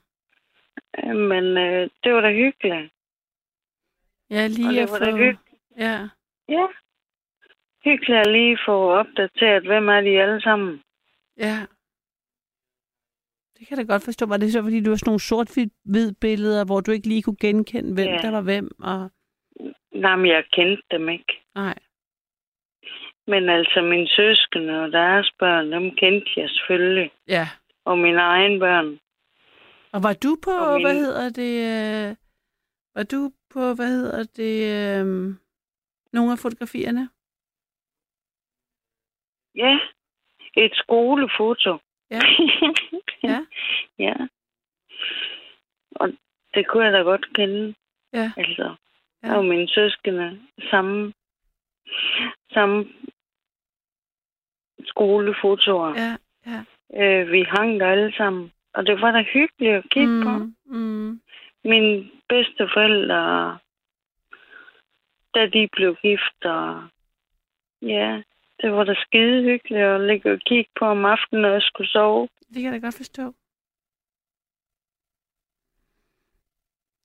[0.97, 2.91] Øh, Men øh, det var da hyggeligt.
[4.29, 5.05] Ja, Og lige det at var få...
[5.05, 5.39] da hyggeligt.
[5.77, 6.09] Ja.
[6.49, 6.67] Ja.
[7.83, 10.81] Hyggeligt at lige få opdateret, hvem er de alle sammen.
[11.37, 11.57] Ja.
[13.57, 14.25] Det kan jeg da godt forstå.
[14.25, 17.37] Var det så, fordi du har sådan nogle sort-hvid billeder, hvor du ikke lige kunne
[17.41, 18.17] genkende, hvem Ja.
[18.21, 18.69] der var hvem?
[18.79, 19.09] Og...
[19.91, 21.33] Nej, men jeg kendte dem ikke.
[21.55, 21.77] Nej.
[23.27, 27.11] Men altså mine søskende og deres børn, dem kendte jeg selvfølgelig.
[27.27, 27.47] Ja.
[27.85, 28.99] Og mine egne børn.
[29.93, 32.15] Og var du på, min- hvad hedder det, øh,
[32.95, 35.05] var du på, hvad hedder det, øh,
[36.13, 37.09] nogle af fotografierne?
[39.55, 39.79] Ja,
[40.63, 41.77] et skolefoto.
[42.11, 42.19] Ja.
[43.23, 43.45] Ja.
[43.99, 44.13] ja.
[45.95, 46.09] Og
[46.53, 47.75] det kunne jeg da godt kende.
[48.13, 48.31] Ja.
[48.37, 48.75] Altså,
[49.23, 49.37] ja.
[49.37, 50.41] og mine søskende
[50.71, 51.13] samme,
[52.51, 52.85] samme
[54.85, 55.93] skolefotoer.
[56.03, 56.59] Ja, ja.
[57.03, 58.51] Øh, vi hang der alle sammen.
[58.73, 60.23] Og det var da hyggeligt at kigge mm.
[60.23, 60.37] på.
[60.65, 61.21] Mm, mm.
[61.63, 63.59] Mine bedste forældre,
[65.35, 66.87] da de blev gift, og
[67.81, 68.21] ja,
[68.61, 71.89] det var da skide hyggeligt at ligge og kigge på om aftenen, når jeg skulle
[71.89, 72.27] sove.
[72.47, 73.23] Det kan jeg da godt forstå.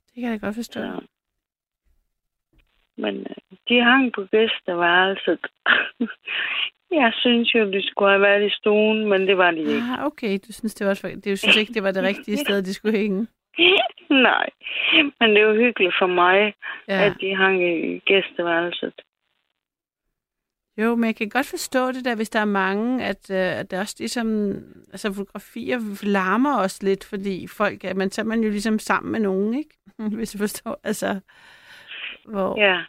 [0.06, 0.80] Det kan jeg da godt forstå.
[0.80, 1.06] Så.
[2.96, 5.46] Men øh, de hang på gæsteværelset.
[6.90, 9.82] jeg synes jo, de skulle have været i stuen, men det var de ikke.
[9.98, 12.74] Ah, okay, du synes, det var, det, synes ikke, det var det rigtige sted, de
[12.74, 13.26] skulle hænge.
[14.28, 14.48] Nej,
[15.20, 16.54] men det er jo hyggeligt for mig,
[16.88, 17.04] Ja.
[17.06, 18.92] at de hang i gæsteværelset.
[20.78, 23.70] Jo, men jeg kan godt forstå det der, hvis der er mange, at, øh, at
[23.70, 24.54] det også ligesom,
[24.92, 29.12] altså fotografier larmer også lidt, fordi folk, er, man så er man jo ligesom sammen
[29.12, 29.70] med nogen, ikke?
[30.16, 31.20] Hvis du forstår, altså,
[32.28, 32.80] hvor, Ja,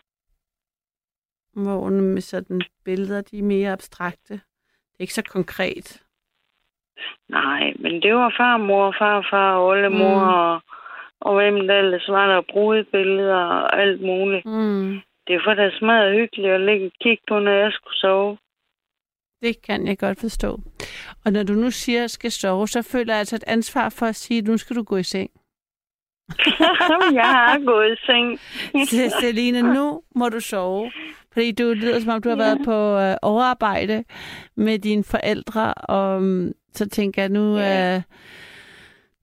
[1.53, 4.33] hvor med sådan billeder, de er mere abstrakte.
[4.33, 6.01] Det er ikke så konkret.
[7.29, 10.27] nej, men det var farmor, farfar oldemor, Mm.
[10.33, 10.61] og,
[11.21, 14.45] og hvem der ellers var der brudebilleder og alt muligt.
[14.45, 14.99] Mm.
[15.27, 18.37] Det var da smadret hyggeligt at ligge og kigge på, når jeg skulle sove.
[19.41, 20.59] Det kan jeg godt forstå.
[21.25, 23.89] Og når du nu siger, at jeg skal sove, så føler jeg altså et ansvar
[23.89, 25.29] for at sige, at nu skal du gå i seng.
[27.21, 28.39] jeg har gået i seng.
[28.89, 30.91] Så Selina, nu må du sove.
[31.33, 32.43] Fordi du lyder, som om du har Ja.
[32.43, 34.03] været på øh, overarbejde
[34.57, 37.95] med dine forældre, og um, så tænker jeg, nu, Ja.
[37.95, 38.01] øh,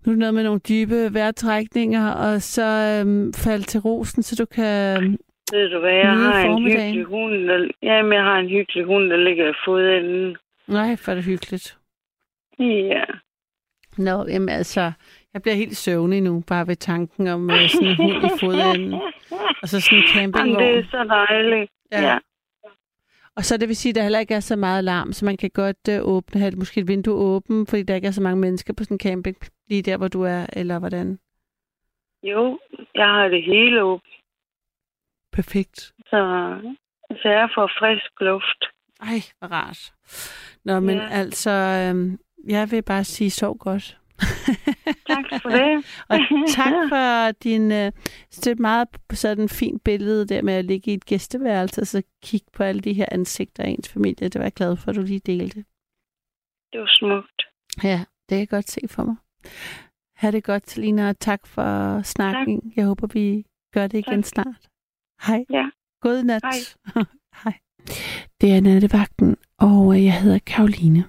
[0.06, 4.36] nu er det noget med nogle dybe vejrtrækninger, og så øh, falde til rosen, så
[4.36, 5.02] du kan...
[5.52, 8.84] Ved du hvad, jeg Nyde har en hyggelig hund, der, jamen, jeg har en hyggelig
[8.84, 10.36] hund, der ligger i fodenden.
[10.68, 11.78] Nej, for det hyggeligt.
[12.58, 13.04] Ja.
[13.98, 14.92] Nå, jamen altså,
[15.36, 18.92] Jeg bliver helt søvnig nu, bare ved tanken om uh, sådan en hund i fodenden.
[19.62, 20.64] Og så sådan en Jamen, campingvogn.
[20.64, 21.70] det er så dejligt.
[21.92, 22.00] Ja.
[22.02, 22.18] Ja.
[23.36, 25.36] Og så det vil sige, at der heller ikke er så meget larm, så man
[25.36, 28.40] kan godt uh, åbne, have måske et vindue åbent, fordi der ikke er så mange
[28.40, 29.36] mennesker på sådan en camping,
[29.68, 31.18] lige der, hvor du er, eller hvordan?
[32.22, 32.58] Jo,
[32.94, 34.12] jeg har det hele åbent,
[35.32, 35.80] Perfekt.
[36.10, 36.20] så,
[37.10, 38.64] så jeg får frisk luft.
[39.00, 39.92] Ej, hvor rart.
[40.64, 41.08] Nå, men Ja.
[41.10, 42.18] altså, øhm,
[42.48, 43.98] jeg vil bare sige, sov godt.
[45.06, 45.84] Tak for det.
[46.10, 47.72] Og tak for din...
[47.72, 47.92] Øh,
[48.44, 52.46] det meget sådan fint billede der med at ligge i et gæsteværelse, og så kigge
[52.52, 54.28] på alle de her ansigter af ens familie.
[54.28, 55.64] Det var jeg glad for, at du lige delte.
[56.72, 57.42] Det var smukt.
[57.84, 59.16] Ja, det kan jeg godt se for mig.
[60.16, 62.60] Ha' det godt, Lina, og tak for snakken.
[62.60, 62.76] Tak.
[62.76, 63.44] Jeg håber, vi
[63.74, 64.24] gør det igen Tak.
[64.24, 64.68] snart.
[65.26, 65.44] Hej.
[65.50, 65.70] Ja.
[66.00, 66.42] God nat.
[66.44, 67.04] Hej.
[67.44, 67.54] Hej.
[68.40, 71.04] Det er nattevagten, og øh, jeg hedder Karoline.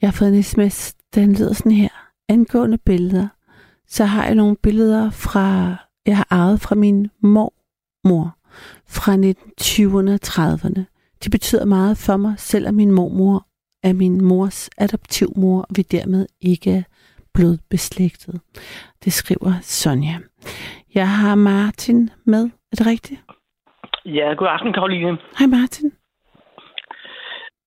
[0.00, 2.03] Jeg har fået en sms, den lyder sådan her.
[2.28, 3.28] Angående billeder,
[3.86, 8.36] så har jeg nogle billeder fra, jeg har arvet fra min mormor
[8.88, 10.82] fra 1920'erne og 30'erne.
[11.24, 13.46] De betyder meget for mig, selvom min mormor
[13.82, 16.82] er min mors adoptivmor, og vi dermed ikke er
[17.34, 18.40] blodbeslægtet.
[19.04, 20.18] Det skriver Sonja.
[20.94, 22.44] Jeg har Martin med.
[22.72, 23.20] Er det rigtigt?
[24.04, 25.18] Ja, god aften, Karoline.
[25.38, 25.92] Hej Martin.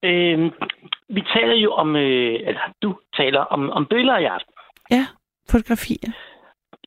[0.05, 0.51] Øh,
[1.09, 4.53] vi taler jo om, øh, eller du taler om, om billeder i aften.
[4.91, 5.07] Ja,
[5.49, 6.11] fotografier.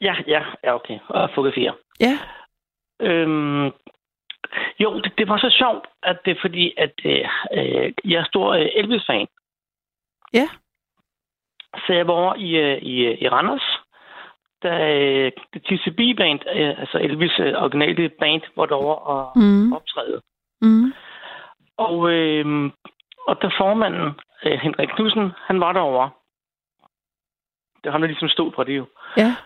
[0.01, 0.99] Ja, ja, ja, okay.
[1.09, 1.73] Og fotografier.
[2.01, 2.19] Ja.
[3.01, 3.67] Øhm,
[4.81, 8.25] jo, det, det var så sjovt, at det er fordi, at øh, øh, jeg er
[8.25, 9.27] stor øh, Elvis-fan.
[10.33, 10.49] Ja.
[11.87, 13.81] Så jeg var over i, øh, i, øh, i Randers,
[14.63, 19.73] da øh, det TCB-band, øh, altså Elvis' øh, originale band, var derovre og Mm.
[19.73, 20.21] optræde.
[20.63, 20.93] Mm.
[21.77, 22.71] Og, øh,
[23.31, 24.09] og der formanden,
[24.45, 26.11] øh, Henrik Knudsen, han var derovre.
[27.77, 28.87] Det var ham, der ligesom stod for det jo.
[29.17, 29.37] Ja.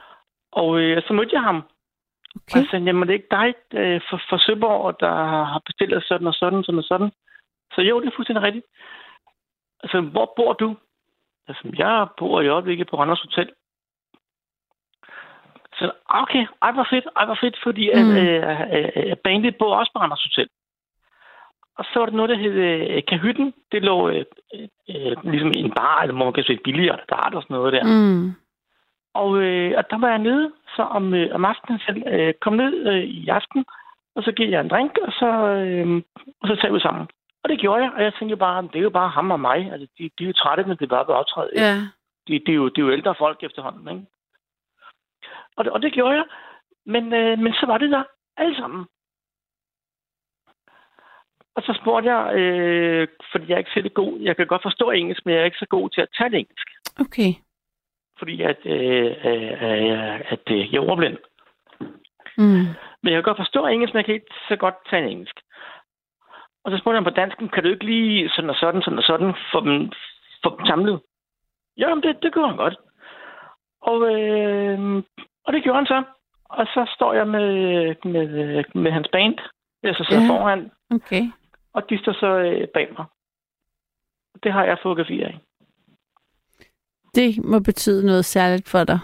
[0.52, 1.56] Og øh, så mødte jeg ham.
[1.56, 2.60] Og Okay.
[2.60, 5.14] jeg sagde, jamen det er ikke dig øh, fra, fra Søborg, der
[5.52, 7.10] har bestilt sådan og sådan, sådan og sådan.
[7.74, 8.66] Så jo, det er fuldstændig rigtigt.
[9.82, 10.76] Altså, hvor bor du?
[11.48, 13.50] Altså, jeg bor i øjeblikket på Randers Hotel.
[15.78, 18.16] Så okay, ej hvor fedt, ej hvor fedt, fordi mm.
[18.16, 20.48] Øh, øh, øh, bandet bor også på Randers Hotel.
[21.78, 23.54] Og så var der noget, der hed øh, Kahytten.
[23.72, 24.24] Det lå øh,
[24.88, 27.54] øh, ligesom i en bar, eller hvor man kan se billigere, der er der sådan
[27.56, 27.84] noget der.
[27.84, 28.32] Mm.
[29.14, 32.52] Og, øh, og der var jeg nede, så om, øh, om aftenen selv, øh, kom
[32.52, 33.64] ned øh, i aften,
[34.16, 35.30] og så giver jeg en drink, og så,
[35.66, 36.02] øh,
[36.40, 37.06] og så tager vi sammen.
[37.42, 39.72] Og det gjorde jeg, og jeg tænkte bare, det er jo bare ham og mig.
[39.72, 41.50] Altså, de, de er jo trætte, når det bare vil optræde.
[41.56, 41.74] Ja.
[42.28, 44.06] De, de, er jo, de er jo ældre folk efterhånden, ikke?
[45.56, 46.24] Og det, og det gjorde jeg.
[46.86, 48.02] Men, øh, men så var det der
[48.36, 48.86] alle sammen.
[51.56, 54.90] Og så spurgte jeg, øh, fordi jeg er ikke selv god, jeg kan godt forstå
[54.90, 56.68] engelsk, men jeg er ikke så god til at tale engelsk.
[57.00, 57.32] Okay.
[58.18, 61.18] Fordi at, øh, øh, at øh, jeg er ordblind.
[62.38, 62.66] Mm.
[63.02, 65.36] Men jeg kan godt forstå engelsk, men jeg kan ikke så godt tale engelsk.
[66.64, 69.04] Og så spurgte han på dansken, kan du ikke lige sådan og sådan, sådan og
[69.04, 69.92] sådan, få dem,
[70.42, 71.00] få dem samlet?
[71.76, 72.76] Men det, det gjorde han godt.
[73.80, 75.02] Og, øh,
[75.44, 76.02] og det gjorde han så.
[76.44, 77.48] Og så står jeg med,
[78.04, 79.38] med, med hans band.
[79.82, 80.32] Jeg så sidder Ja.
[80.32, 80.40] ja.
[80.40, 81.22] foran, Okay.
[81.74, 83.06] Og de står så øh, bag mig.
[84.42, 85.38] Det har jeg fotografier af.
[87.14, 88.98] Det må betyde noget særligt for dig.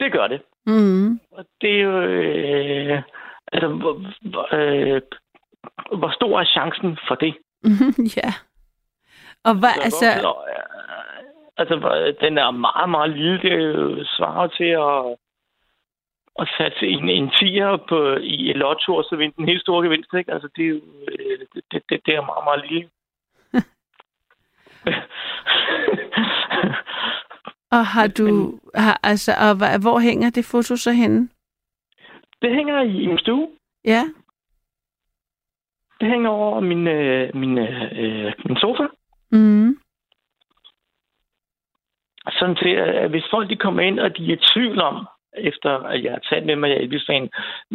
[0.00, 0.42] Det gør det.
[0.66, 1.20] Mm.
[1.30, 2.00] Og det er jo...
[2.02, 3.02] Øh,
[3.52, 3.94] altså, hvor,
[4.30, 5.02] hvor, øh,
[5.98, 7.34] hvor stor er chancen for det?
[8.16, 8.30] ja.
[9.44, 10.62] Og hvad, altså, øh,
[11.56, 13.42] altså, den er meget, meget lille.
[13.42, 15.16] Det er svarer til at,
[16.38, 19.84] at sætte en, en tiger på, i et lotto, og så vinde den helt store
[19.84, 20.14] gevinst.
[20.14, 20.32] Ikke?
[20.32, 22.88] Altså, det er jo øh, det, det, det, det er meget, meget lille.
[27.76, 31.28] og har du, har, altså, og hvor hænger det foto så henne?
[32.42, 33.48] det hænger i min stue.
[33.84, 34.04] Ja.
[36.00, 38.86] Det hænger over min, øh, min, øh, min sofa.
[39.30, 39.76] Mm.
[42.30, 45.06] Sådan til, at hvis folk de kommer ind, og de er i tvivl om,
[45.38, 47.30] efter at jeg har talt med mig, jeg er Elvis-fan,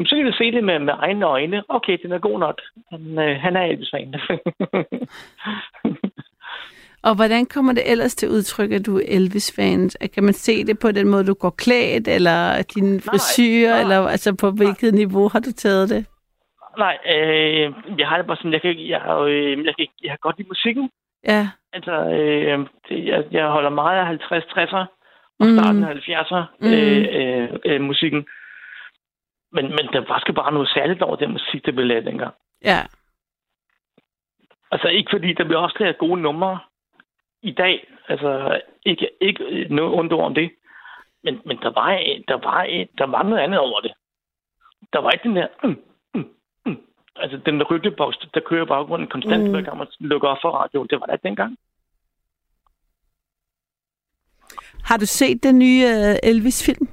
[0.06, 1.64] så kan de se det med, med egne øjne.
[1.70, 2.62] Okay, den er god nok.
[2.92, 4.14] Han, øh, han er Elvis-fan.
[7.04, 9.90] Og hvordan kommer det ellers til udtryk, at du er Elvis-fan?
[10.14, 13.82] Kan man se det på den måde, du går klædt, eller din frisyr, nej.
[13.82, 16.06] eller altså på hvilket niveau har du taget det?
[16.78, 20.12] Nej, øh, jeg har det bare sådan, jeg kan, jeg, har, øh, jeg, kan, jeg
[20.12, 20.90] har godt lide musikken.
[21.28, 21.48] Ja.
[21.74, 24.86] Altså, øh, det, jeg, jeg holder meget af 50-60'er
[25.40, 25.58] og Mm.
[25.58, 26.68] starten af 70'er Mm.
[26.74, 28.28] øh, øh, øh, musikken.
[29.52, 32.34] Men, men der var sgu bare noget særligt over den musik, der blev lavet dengang.
[32.64, 32.80] Ja.
[34.72, 36.60] Altså ikke fordi, der bliver også lavet gode numre
[37.42, 37.88] i dag.
[38.08, 40.52] Altså ikke, ikke noget ondt om det.
[41.24, 41.90] men, men der, var,
[42.28, 42.64] der, var,
[42.98, 43.94] der var noget andet over det.
[44.94, 45.48] Der var ikke den der...
[45.64, 45.82] Mm,
[46.14, 46.30] mm,
[46.66, 46.78] mm.
[47.16, 49.50] Altså, den der ryggeboks, der kører i baggrunden konstant, Mm.
[49.52, 50.88] hver gang man lukker op for radioen.
[50.88, 51.58] Det var der ikke dengang.
[54.84, 56.88] Har du set den nye øh, Elvis-film?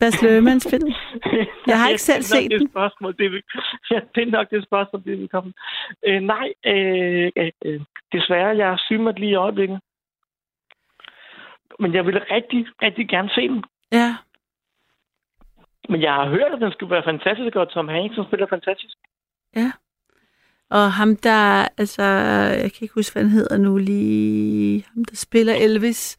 [0.00, 0.92] Bas Lermans film?
[1.70, 2.70] Jeg har ikke selv det er set det den.
[2.70, 3.42] Spørgsmål, det vil,
[3.90, 5.52] ja, det er nok det spørgsmål, det vil komme.
[6.06, 7.30] Øh, nej, øh,
[7.64, 7.80] øh,
[8.12, 9.80] desværre, jeg er sygemeldt lige i øjeblikket.
[11.78, 13.64] Men jeg ville rigtig, rigtig gerne se den.
[13.92, 14.16] Ja.
[15.88, 18.96] Men jeg har hørt, at den skulle være fantastisk, og Tom Hanks spiller fantastisk.
[19.56, 19.72] Ja.
[20.70, 22.02] Og ham der, altså,
[22.62, 26.18] jeg kan ikke huske, hvad han hedder nu lige, ham der spiller Elvis.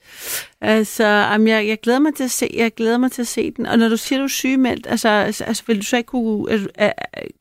[0.61, 3.51] Altså, jamen, jeg, jeg glæder mig til at se, jeg glæder mig til at se
[3.51, 3.65] den.
[3.65, 6.45] Og når du siger, du er sygemeldt, altså, altså, altså vil du så ikke kunne,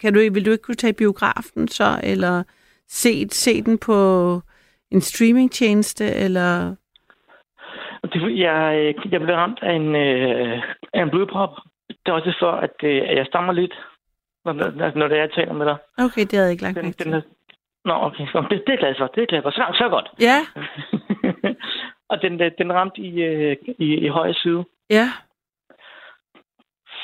[0.00, 2.42] kan du, vil du ikke kunne tage biografen så, eller
[2.88, 3.98] se, se den på
[4.90, 6.74] en streamingtjeneste, eller...
[8.14, 10.62] Jeg, jeg blev ramt af en, øh,
[10.94, 11.50] af en blodprop.
[11.88, 13.74] Det er også for, at, øh, at jeg stammer lidt,
[14.52, 15.76] når, når, det er, jeg taler med dig.
[15.98, 17.22] Okay, det havde jeg ikke lagt Den, den
[17.84, 18.26] Nå, okay.
[18.26, 19.06] Så det, det er glad for.
[19.06, 19.50] Det er glad for.
[19.50, 20.08] Så, så godt.
[20.20, 20.38] Ja,
[22.10, 24.64] og den, øh, den ramte i, øh, i, i højre side.
[24.90, 25.08] ja.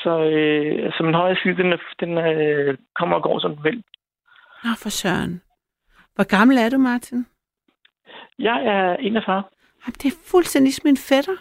[0.03, 3.83] Så, øh, så min højre side, den, den øh, kommer og går, som den vil.
[4.63, 5.41] Nå, for søren.
[6.15, 7.25] Hvor gammel er du, Martin?
[8.39, 9.43] Jeg er 41.
[9.85, 11.35] Jamen, det er fuldstændig som min fætter.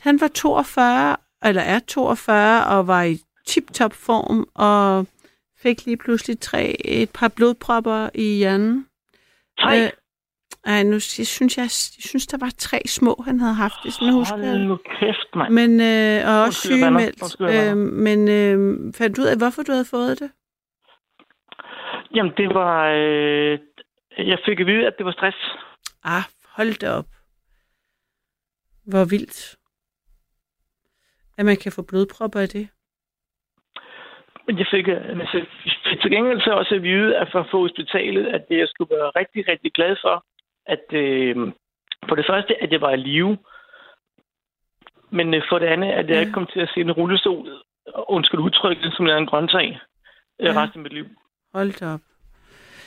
[0.00, 3.16] Han var 42, eller er 42, og var i
[3.50, 5.06] tip-top form, og
[5.62, 8.86] fik lige pludselig tre, et par blodpropper i hjernen.
[9.60, 9.84] Tre.
[9.84, 9.90] Øh,
[10.64, 11.70] ej, nu jeg synes jeg, jeg
[12.10, 14.58] synes, der var tre små, han havde haft det, sådan husker Hold jeg.
[14.58, 15.52] nu kæft, mand.
[15.52, 17.40] Men, øh, og også sygemeldt.
[17.40, 18.56] Øh, men øh,
[18.94, 20.30] fandt du ud af, hvorfor du havde fået det?
[22.14, 22.74] Jamen, det var...
[22.86, 23.58] Øh,
[24.30, 25.36] jeg fik at vide, at det var stress.
[26.04, 26.22] Ah,
[26.56, 27.06] hold da op.
[28.86, 29.56] Hvor vildt.
[31.38, 32.68] At man kan få blodpropper i det.
[34.48, 35.28] Men jeg fik, øh, jeg
[35.88, 38.96] fik til gengæld så også at vide, at for at få hospitalet, at jeg skulle
[38.96, 40.24] være rigtig, rigtig glad for,
[40.66, 41.36] at øh,
[42.08, 43.38] for det første, at jeg var i live,
[45.10, 46.20] men øh, for det andet, at jeg Ja.
[46.20, 47.48] ikke kom til at se en rullestol,
[47.94, 49.78] og undskyld udtrykket, som er en grøntsag,
[50.40, 50.44] ja.
[50.44, 50.62] Ja.
[50.62, 51.06] resten af mit liv.
[51.54, 52.00] Hold da op.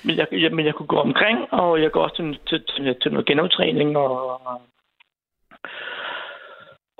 [0.05, 2.95] Men jeg, jeg, men jeg kunne gå omkring, og jeg går også til, til, til,
[3.01, 4.41] til noget genoptræning, og,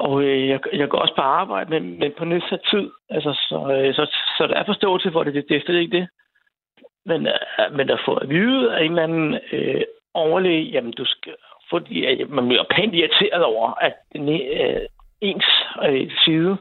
[0.06, 2.90] og øh, jeg, jeg går også på arbejde, men, men på nedsat tid.
[3.10, 4.04] Altså, så, øh, så,
[4.38, 6.08] så der er forståelse for det, det, det er slet ikke det.
[7.06, 9.82] Men, øh, men at få at vide af en eller anden øh,
[10.14, 11.36] overlæge, jamen du skal,
[11.70, 14.86] fordi at man bliver pænt irriteret over, at den, øh,
[15.22, 15.46] ens
[15.88, 16.58] øh, side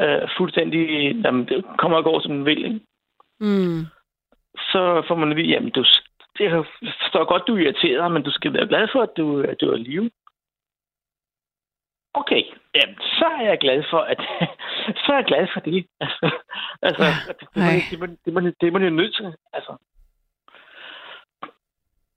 [0.00, 0.80] øh, fuldstændig
[1.24, 2.64] jamen, det kommer og går, som den vil.
[2.64, 2.80] Ikke?
[3.40, 3.80] Mm.
[4.72, 5.84] så får man at vide, jamen, du,
[6.40, 6.64] jeg
[7.02, 9.70] forstår godt, du er irriteret, men du skal være glad for, at du, at du
[9.70, 10.10] er i live.
[12.20, 12.42] Okay,
[12.74, 14.20] jamen, så er jeg glad for, at
[15.02, 15.86] så er jeg glad for det.
[16.82, 17.80] Altså, altså det, det, Ej.
[17.90, 19.34] det, man, det er man jo nødt til.
[19.52, 19.76] Altså.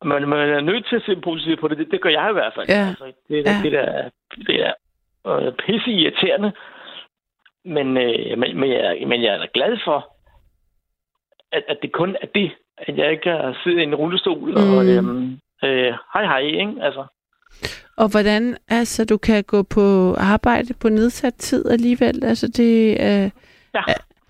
[0.03, 1.77] Man, man er nødt til at se positivt på det.
[1.77, 2.67] Det, det gør jeg i hvert fald.
[2.69, 2.87] Ja.
[2.89, 3.61] Altså, det, er, Ja.
[3.63, 4.09] det, der,
[4.47, 4.73] det er
[5.27, 6.51] øh, pisse irriterende.
[7.65, 10.15] Men, øh, men, men, jeg, men jeg er da glad for,
[11.51, 14.77] at, at det kun er det, at jeg ikke har siddet i en rullestol mm.
[14.77, 16.75] og øhm, øh, hej hej, ikke?
[16.81, 17.05] Altså,
[17.97, 22.23] Og hvordan, altså, du kan gå på arbejde på nedsat tid alligevel?
[22.23, 23.29] Altså, det, øh,
[23.75, 23.83] ja,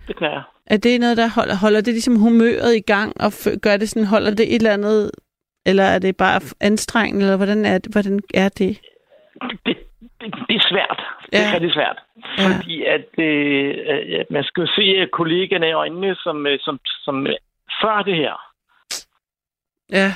[0.08, 0.42] det kan jeg.
[0.66, 4.08] er det noget, der holder, holder det ligesom humøret i gang, og gør det sådan,
[4.08, 5.12] holder det et eller andet,
[5.66, 7.92] eller er det bare anstrengende, eller hvordan er det?
[7.92, 8.80] Hvordan er det?
[9.66, 9.78] Det,
[10.22, 11.00] det, det er svært.
[11.26, 11.50] Det Ja.
[11.50, 11.98] er rigtig svært.
[12.38, 12.44] Ja.
[12.48, 13.76] Fordi at, øh,
[14.20, 17.34] at man skal se kollegaerne i øjnene, som, øh, som, som øh,
[17.82, 18.36] før det her.
[19.92, 20.14] Ja.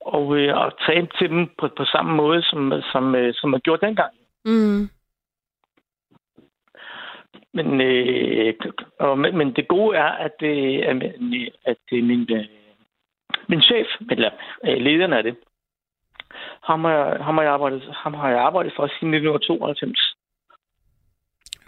[0.00, 3.60] Og, øh, og tale til dem på, på samme måde, som, som, øh, som man
[3.60, 4.14] gjorde dengang.
[4.44, 4.88] Mm.
[7.54, 8.54] Men, øh,
[8.98, 11.02] og, men, det gode er, at, øh, at,
[11.64, 12.44] at øh, min, øh,
[13.48, 14.30] min chef, eller
[14.64, 15.36] øh, lederen af det,
[16.62, 20.14] ham har, jeg, ham, har jeg arbejdet, ham har jeg arbejdet for siden 1992.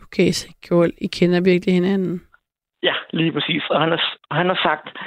[0.02, 2.26] Okay, så gjorde- I kender virkelig hinanden.
[2.82, 3.62] Ja, lige præcis.
[3.70, 4.98] Og han har, han har sagt,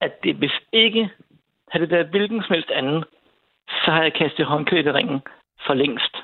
[0.00, 1.10] at det, hvis ikke
[1.70, 3.04] havde det været hvilken som helst anden,
[3.68, 5.20] så har jeg kastet håndklædet i ringen
[5.66, 6.16] for længst.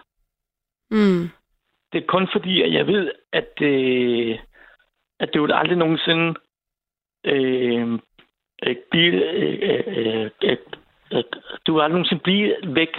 [0.90, 1.30] Mm.
[1.92, 4.38] Det er kun fordi, at jeg ved, at, øh,
[5.20, 6.34] at det vil aldrig nogensinde
[7.24, 7.98] øh,
[8.66, 10.56] øh, blive, øh, øh, øh,
[11.12, 11.24] øh,
[11.66, 12.92] du vil aldrig nogensinde blive væk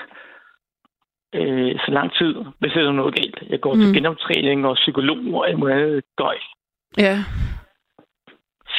[1.35, 3.49] øh, så lang tid, hvis det er noget galt.
[3.49, 3.79] Jeg går mm.
[3.79, 6.37] til genoptræning og psykolog og alt muligt andet gøj.
[6.97, 7.17] Ja.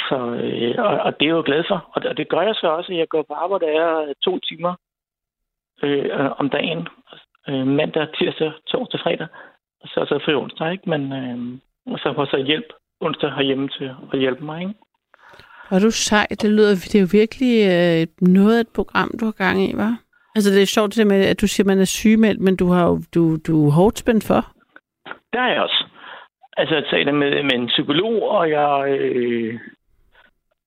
[0.08, 1.90] Så, øh, og, og det er jeg jo glad for.
[1.92, 4.38] Og det, og det gør jeg så også, at jeg går på arbejde er to
[4.38, 4.74] timer
[5.82, 6.88] øh, øh, om dagen.
[7.48, 9.26] Øh, mandag, tirsdag, torsdag, fredag.
[9.84, 10.90] Så så fri onsdag, ikke?
[10.90, 11.38] Men øh,
[11.92, 12.68] og så får så hjælp
[13.00, 14.74] onsdag herhjemme til at hjælpe mig, ikke?
[15.70, 19.24] Og du sej, det lyder, det er jo virkelig øh, noget af et program, du
[19.24, 19.94] har gang i, var?
[20.34, 22.66] Altså det er sjovt det med, at du siger, at man er sygemeldt, men du
[22.72, 24.40] har jo, du, du er hårdt spændt for.
[25.32, 25.84] Der er jeg også.
[26.56, 28.98] Altså, jeg taler med, med en psykolog, og jeg...
[28.98, 29.60] Øh,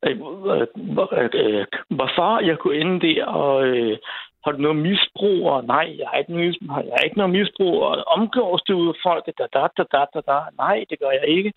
[0.05, 0.17] øh,
[0.51, 3.97] øh, øh, hvorfor jeg kunne ende der, og øh,
[4.43, 7.35] har du noget misbrug, og nej, jeg har ikke noget misbrug, jeg har ikke noget
[7.37, 10.99] misbrug, og omgås det ud af folk, da, da, da, da, da, da, nej, det
[10.99, 11.53] gør jeg ikke.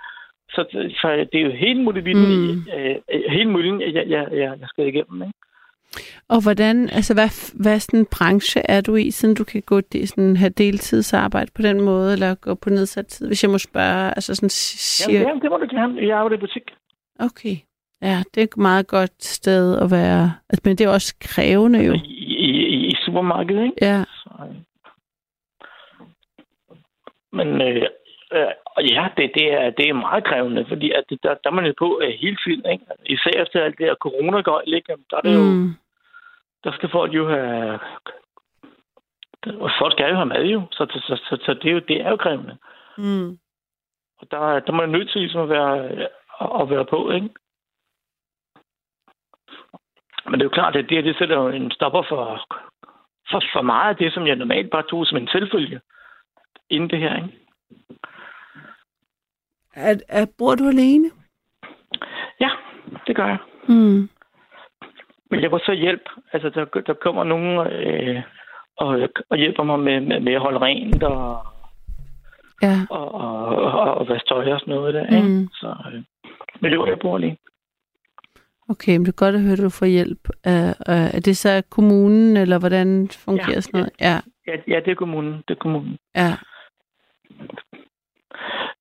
[0.50, 0.64] Så,
[1.00, 2.50] så det er jo helt muligt, mm.
[2.74, 2.96] øh,
[3.28, 5.38] helt muligt, jeg, jeg, jeg, jeg skal igennem, ikke?
[6.28, 7.30] Og hvordan, altså hvad,
[7.62, 11.62] hvad sådan branche er du i, siden du kan gå det, sådan, have deltidsarbejde på
[11.62, 14.08] den måde, eller gå på nedsat tid, hvis jeg må spørge?
[14.08, 15.20] Altså sådan, siger...
[15.20, 16.06] Jamen, det må du gerne.
[16.08, 16.62] Jeg arbejder i butik.
[17.20, 17.56] Okay.
[18.08, 20.24] Ja, det er et meget godt sted at være.
[20.48, 21.92] Altså, men det er også krævende jo.
[21.92, 21.98] I,
[22.48, 23.76] i, i supermarkedet, ikke?
[23.82, 24.04] Ja.
[24.04, 24.30] Så,
[27.32, 27.82] men øh,
[28.32, 28.52] øh,
[28.94, 31.74] ja, det, det, er, det er meget krævende, fordi at der, der er man jo
[31.78, 32.84] på øh, hele tiden, ikke?
[33.06, 34.96] Især efter alt det her corona går, ikke?
[35.10, 35.42] Der er det jo...
[35.42, 35.74] Mm.
[36.64, 37.78] Der skal folk jo have...
[39.80, 42.00] Folk skal jo have mad jo, så, så, så, så, så det, er jo, det
[42.00, 42.56] er jo krævende.
[42.98, 43.38] Mm.
[44.18, 45.76] Og der, der er man nødt til ligesom at være,
[46.62, 47.28] at være på, ikke?
[50.24, 52.40] Men det er jo klart, at det, det sætter jo en stopper for,
[53.30, 55.80] for, for meget af det, som jeg normalt bare tog som en selvfølge
[56.70, 57.28] inden det her, ikke?
[59.74, 61.10] Er, er, bor du alene?
[62.40, 62.50] Ja,
[63.06, 63.38] det gør jeg.
[63.68, 64.08] Mm.
[65.30, 66.08] Men jeg får så hjælp.
[66.32, 68.22] Altså, der, der kommer nogen øh,
[68.76, 71.46] og, og hjælper mig med, med, med at holde rent og,
[72.62, 72.76] Ja.
[72.90, 75.28] og, og, og, og vaske tøj og sådan noget der, ikke?
[75.28, 75.48] Mm.
[75.52, 76.02] Så, øh,
[76.60, 77.36] men det var jeg bor alene.
[78.68, 80.28] Okay, men det er godt at høre, at du får hjælp.
[80.46, 83.92] Uh, uh, er det så kommunen, eller hvordan fungerer Ja, sådan noget?
[84.00, 84.16] Ja.
[84.46, 85.32] Ja, ja, det er kommunen.
[85.48, 85.98] Det er kommunen.
[86.14, 86.30] ja.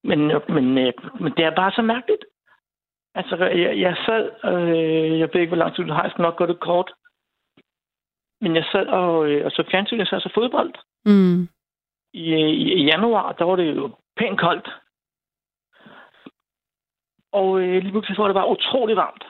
[0.04, 0.20] Men,
[0.50, 2.26] men, øh, men det er bare så mærkeligt.
[3.16, 6.22] Altså, jeg, jeg sad, øh, jeg ved ikke, hvor lang tid du har, jeg skal
[6.22, 6.92] nok gå det kort.
[8.42, 10.74] Men jeg sad og, øh, og så fjernsyn, jeg sad så fodbold.
[11.06, 11.42] Mm.
[12.14, 14.70] I, i, I januar, der var det jo pænt koldt.
[17.32, 19.24] Og øh, lige pludselig så var det bare utrolig varmt.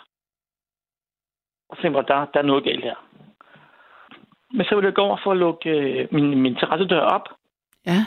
[1.74, 2.96] Og tænkte jeg, der, der er noget galt her.
[4.52, 7.28] Men så ville jeg gå over for at lukke øh, min, min terrassedør op.
[7.86, 8.06] Ja.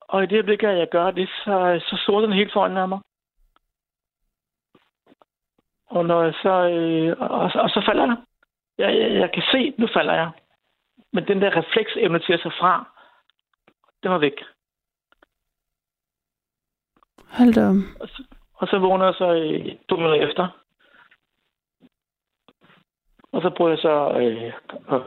[0.00, 3.00] Og i det øjeblik, at jeg gør det, så, så står den helt foran mig.
[5.86, 8.16] Og, når jeg så, øh, og, og så falder jeg.
[8.78, 9.20] Jeg, jeg.
[9.20, 10.30] jeg kan se, nu falder jeg.
[11.12, 12.88] Men den der refleksevne til at sig fra,
[14.02, 14.38] den var væk.
[17.38, 17.66] Hold da.
[18.00, 18.22] Og så,
[18.54, 20.63] og så vågner jeg så øh, to minutter efter.
[23.34, 24.52] Og så prøver jeg så øh,
[24.94, 25.02] at,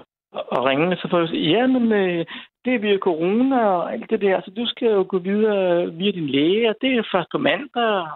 [0.56, 2.26] at ringe, og så får jeg sige, ja, men øh,
[2.66, 6.12] det er via corona og alt det der, så du skal jo gå videre via
[6.12, 8.08] din læge, og det er først på mandag.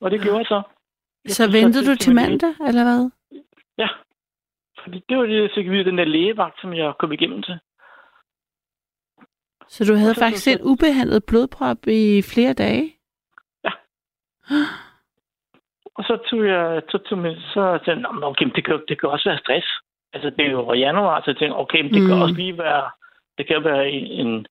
[0.00, 0.62] Og det gjorde jeg så.
[1.24, 2.28] Jeg Så ventede du til min læge.
[2.30, 3.10] mandag, eller hvad?
[3.78, 3.88] Ja.
[4.82, 7.58] Fordi det var det, jeg fik vide, den der lægevagt, som jeg kom igennem til.
[9.68, 12.94] Så du havde så- faktisk så- en ubehandlet blodprop i flere dage?
[13.64, 13.70] Ja.
[15.98, 18.80] Og så tog jeg, så tog mig, så tænkte jeg, "Nå, men okay, det kan,
[18.88, 19.66] det kan også være stress.
[20.12, 22.22] Altså, det er jo januar, så jeg tænkte, okay, men det kan Mm.
[22.22, 22.84] også lige være,
[23.38, 24.46] det kan være en, en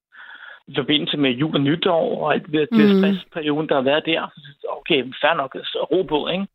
[0.67, 2.97] i forbindelse med jul og nytår, og alt det, det Mm.
[3.01, 4.21] stressperioden, der har været der.
[4.69, 6.47] Okay, fair nok, så ro på, ikke?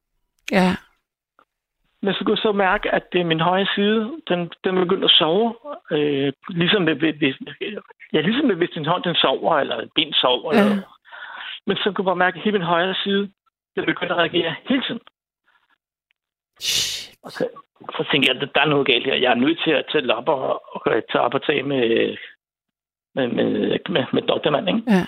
[0.53, 0.69] Ja.
[2.03, 5.05] Men så kunne jeg så mærke, at det er min højre side, den, den begyndte
[5.05, 5.55] at sove.
[5.91, 7.37] Øh, ligesom hvis,
[8.13, 10.55] ja, ligesom med, hvis din hånd den sover, eller ben sover.
[10.55, 10.61] Ja.
[10.61, 10.83] Eller,
[11.67, 13.31] men så kunne jeg bare mærke, at hele min højre side,
[13.77, 15.01] den begyndte at reagere hele tiden.
[17.23, 17.49] Og så,
[17.97, 19.15] så tænkte jeg, at der er noget galt her.
[19.15, 22.17] Jeg er nødt til at tage op og, og tage op og tage med,
[23.15, 23.47] med, med,
[23.89, 24.83] med, med doktormand, ikke?
[24.89, 25.07] Ja.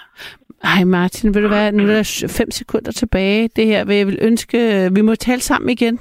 [0.62, 3.49] Hej Martin, vil du være, nu er der fem sekunder tilbage.
[3.49, 4.59] Det her vil jeg vil ønske,
[4.95, 6.01] vi må tale sammen igen.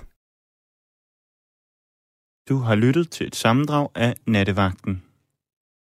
[2.49, 5.03] Du har lyttet til et sammendrag af Nattevagten.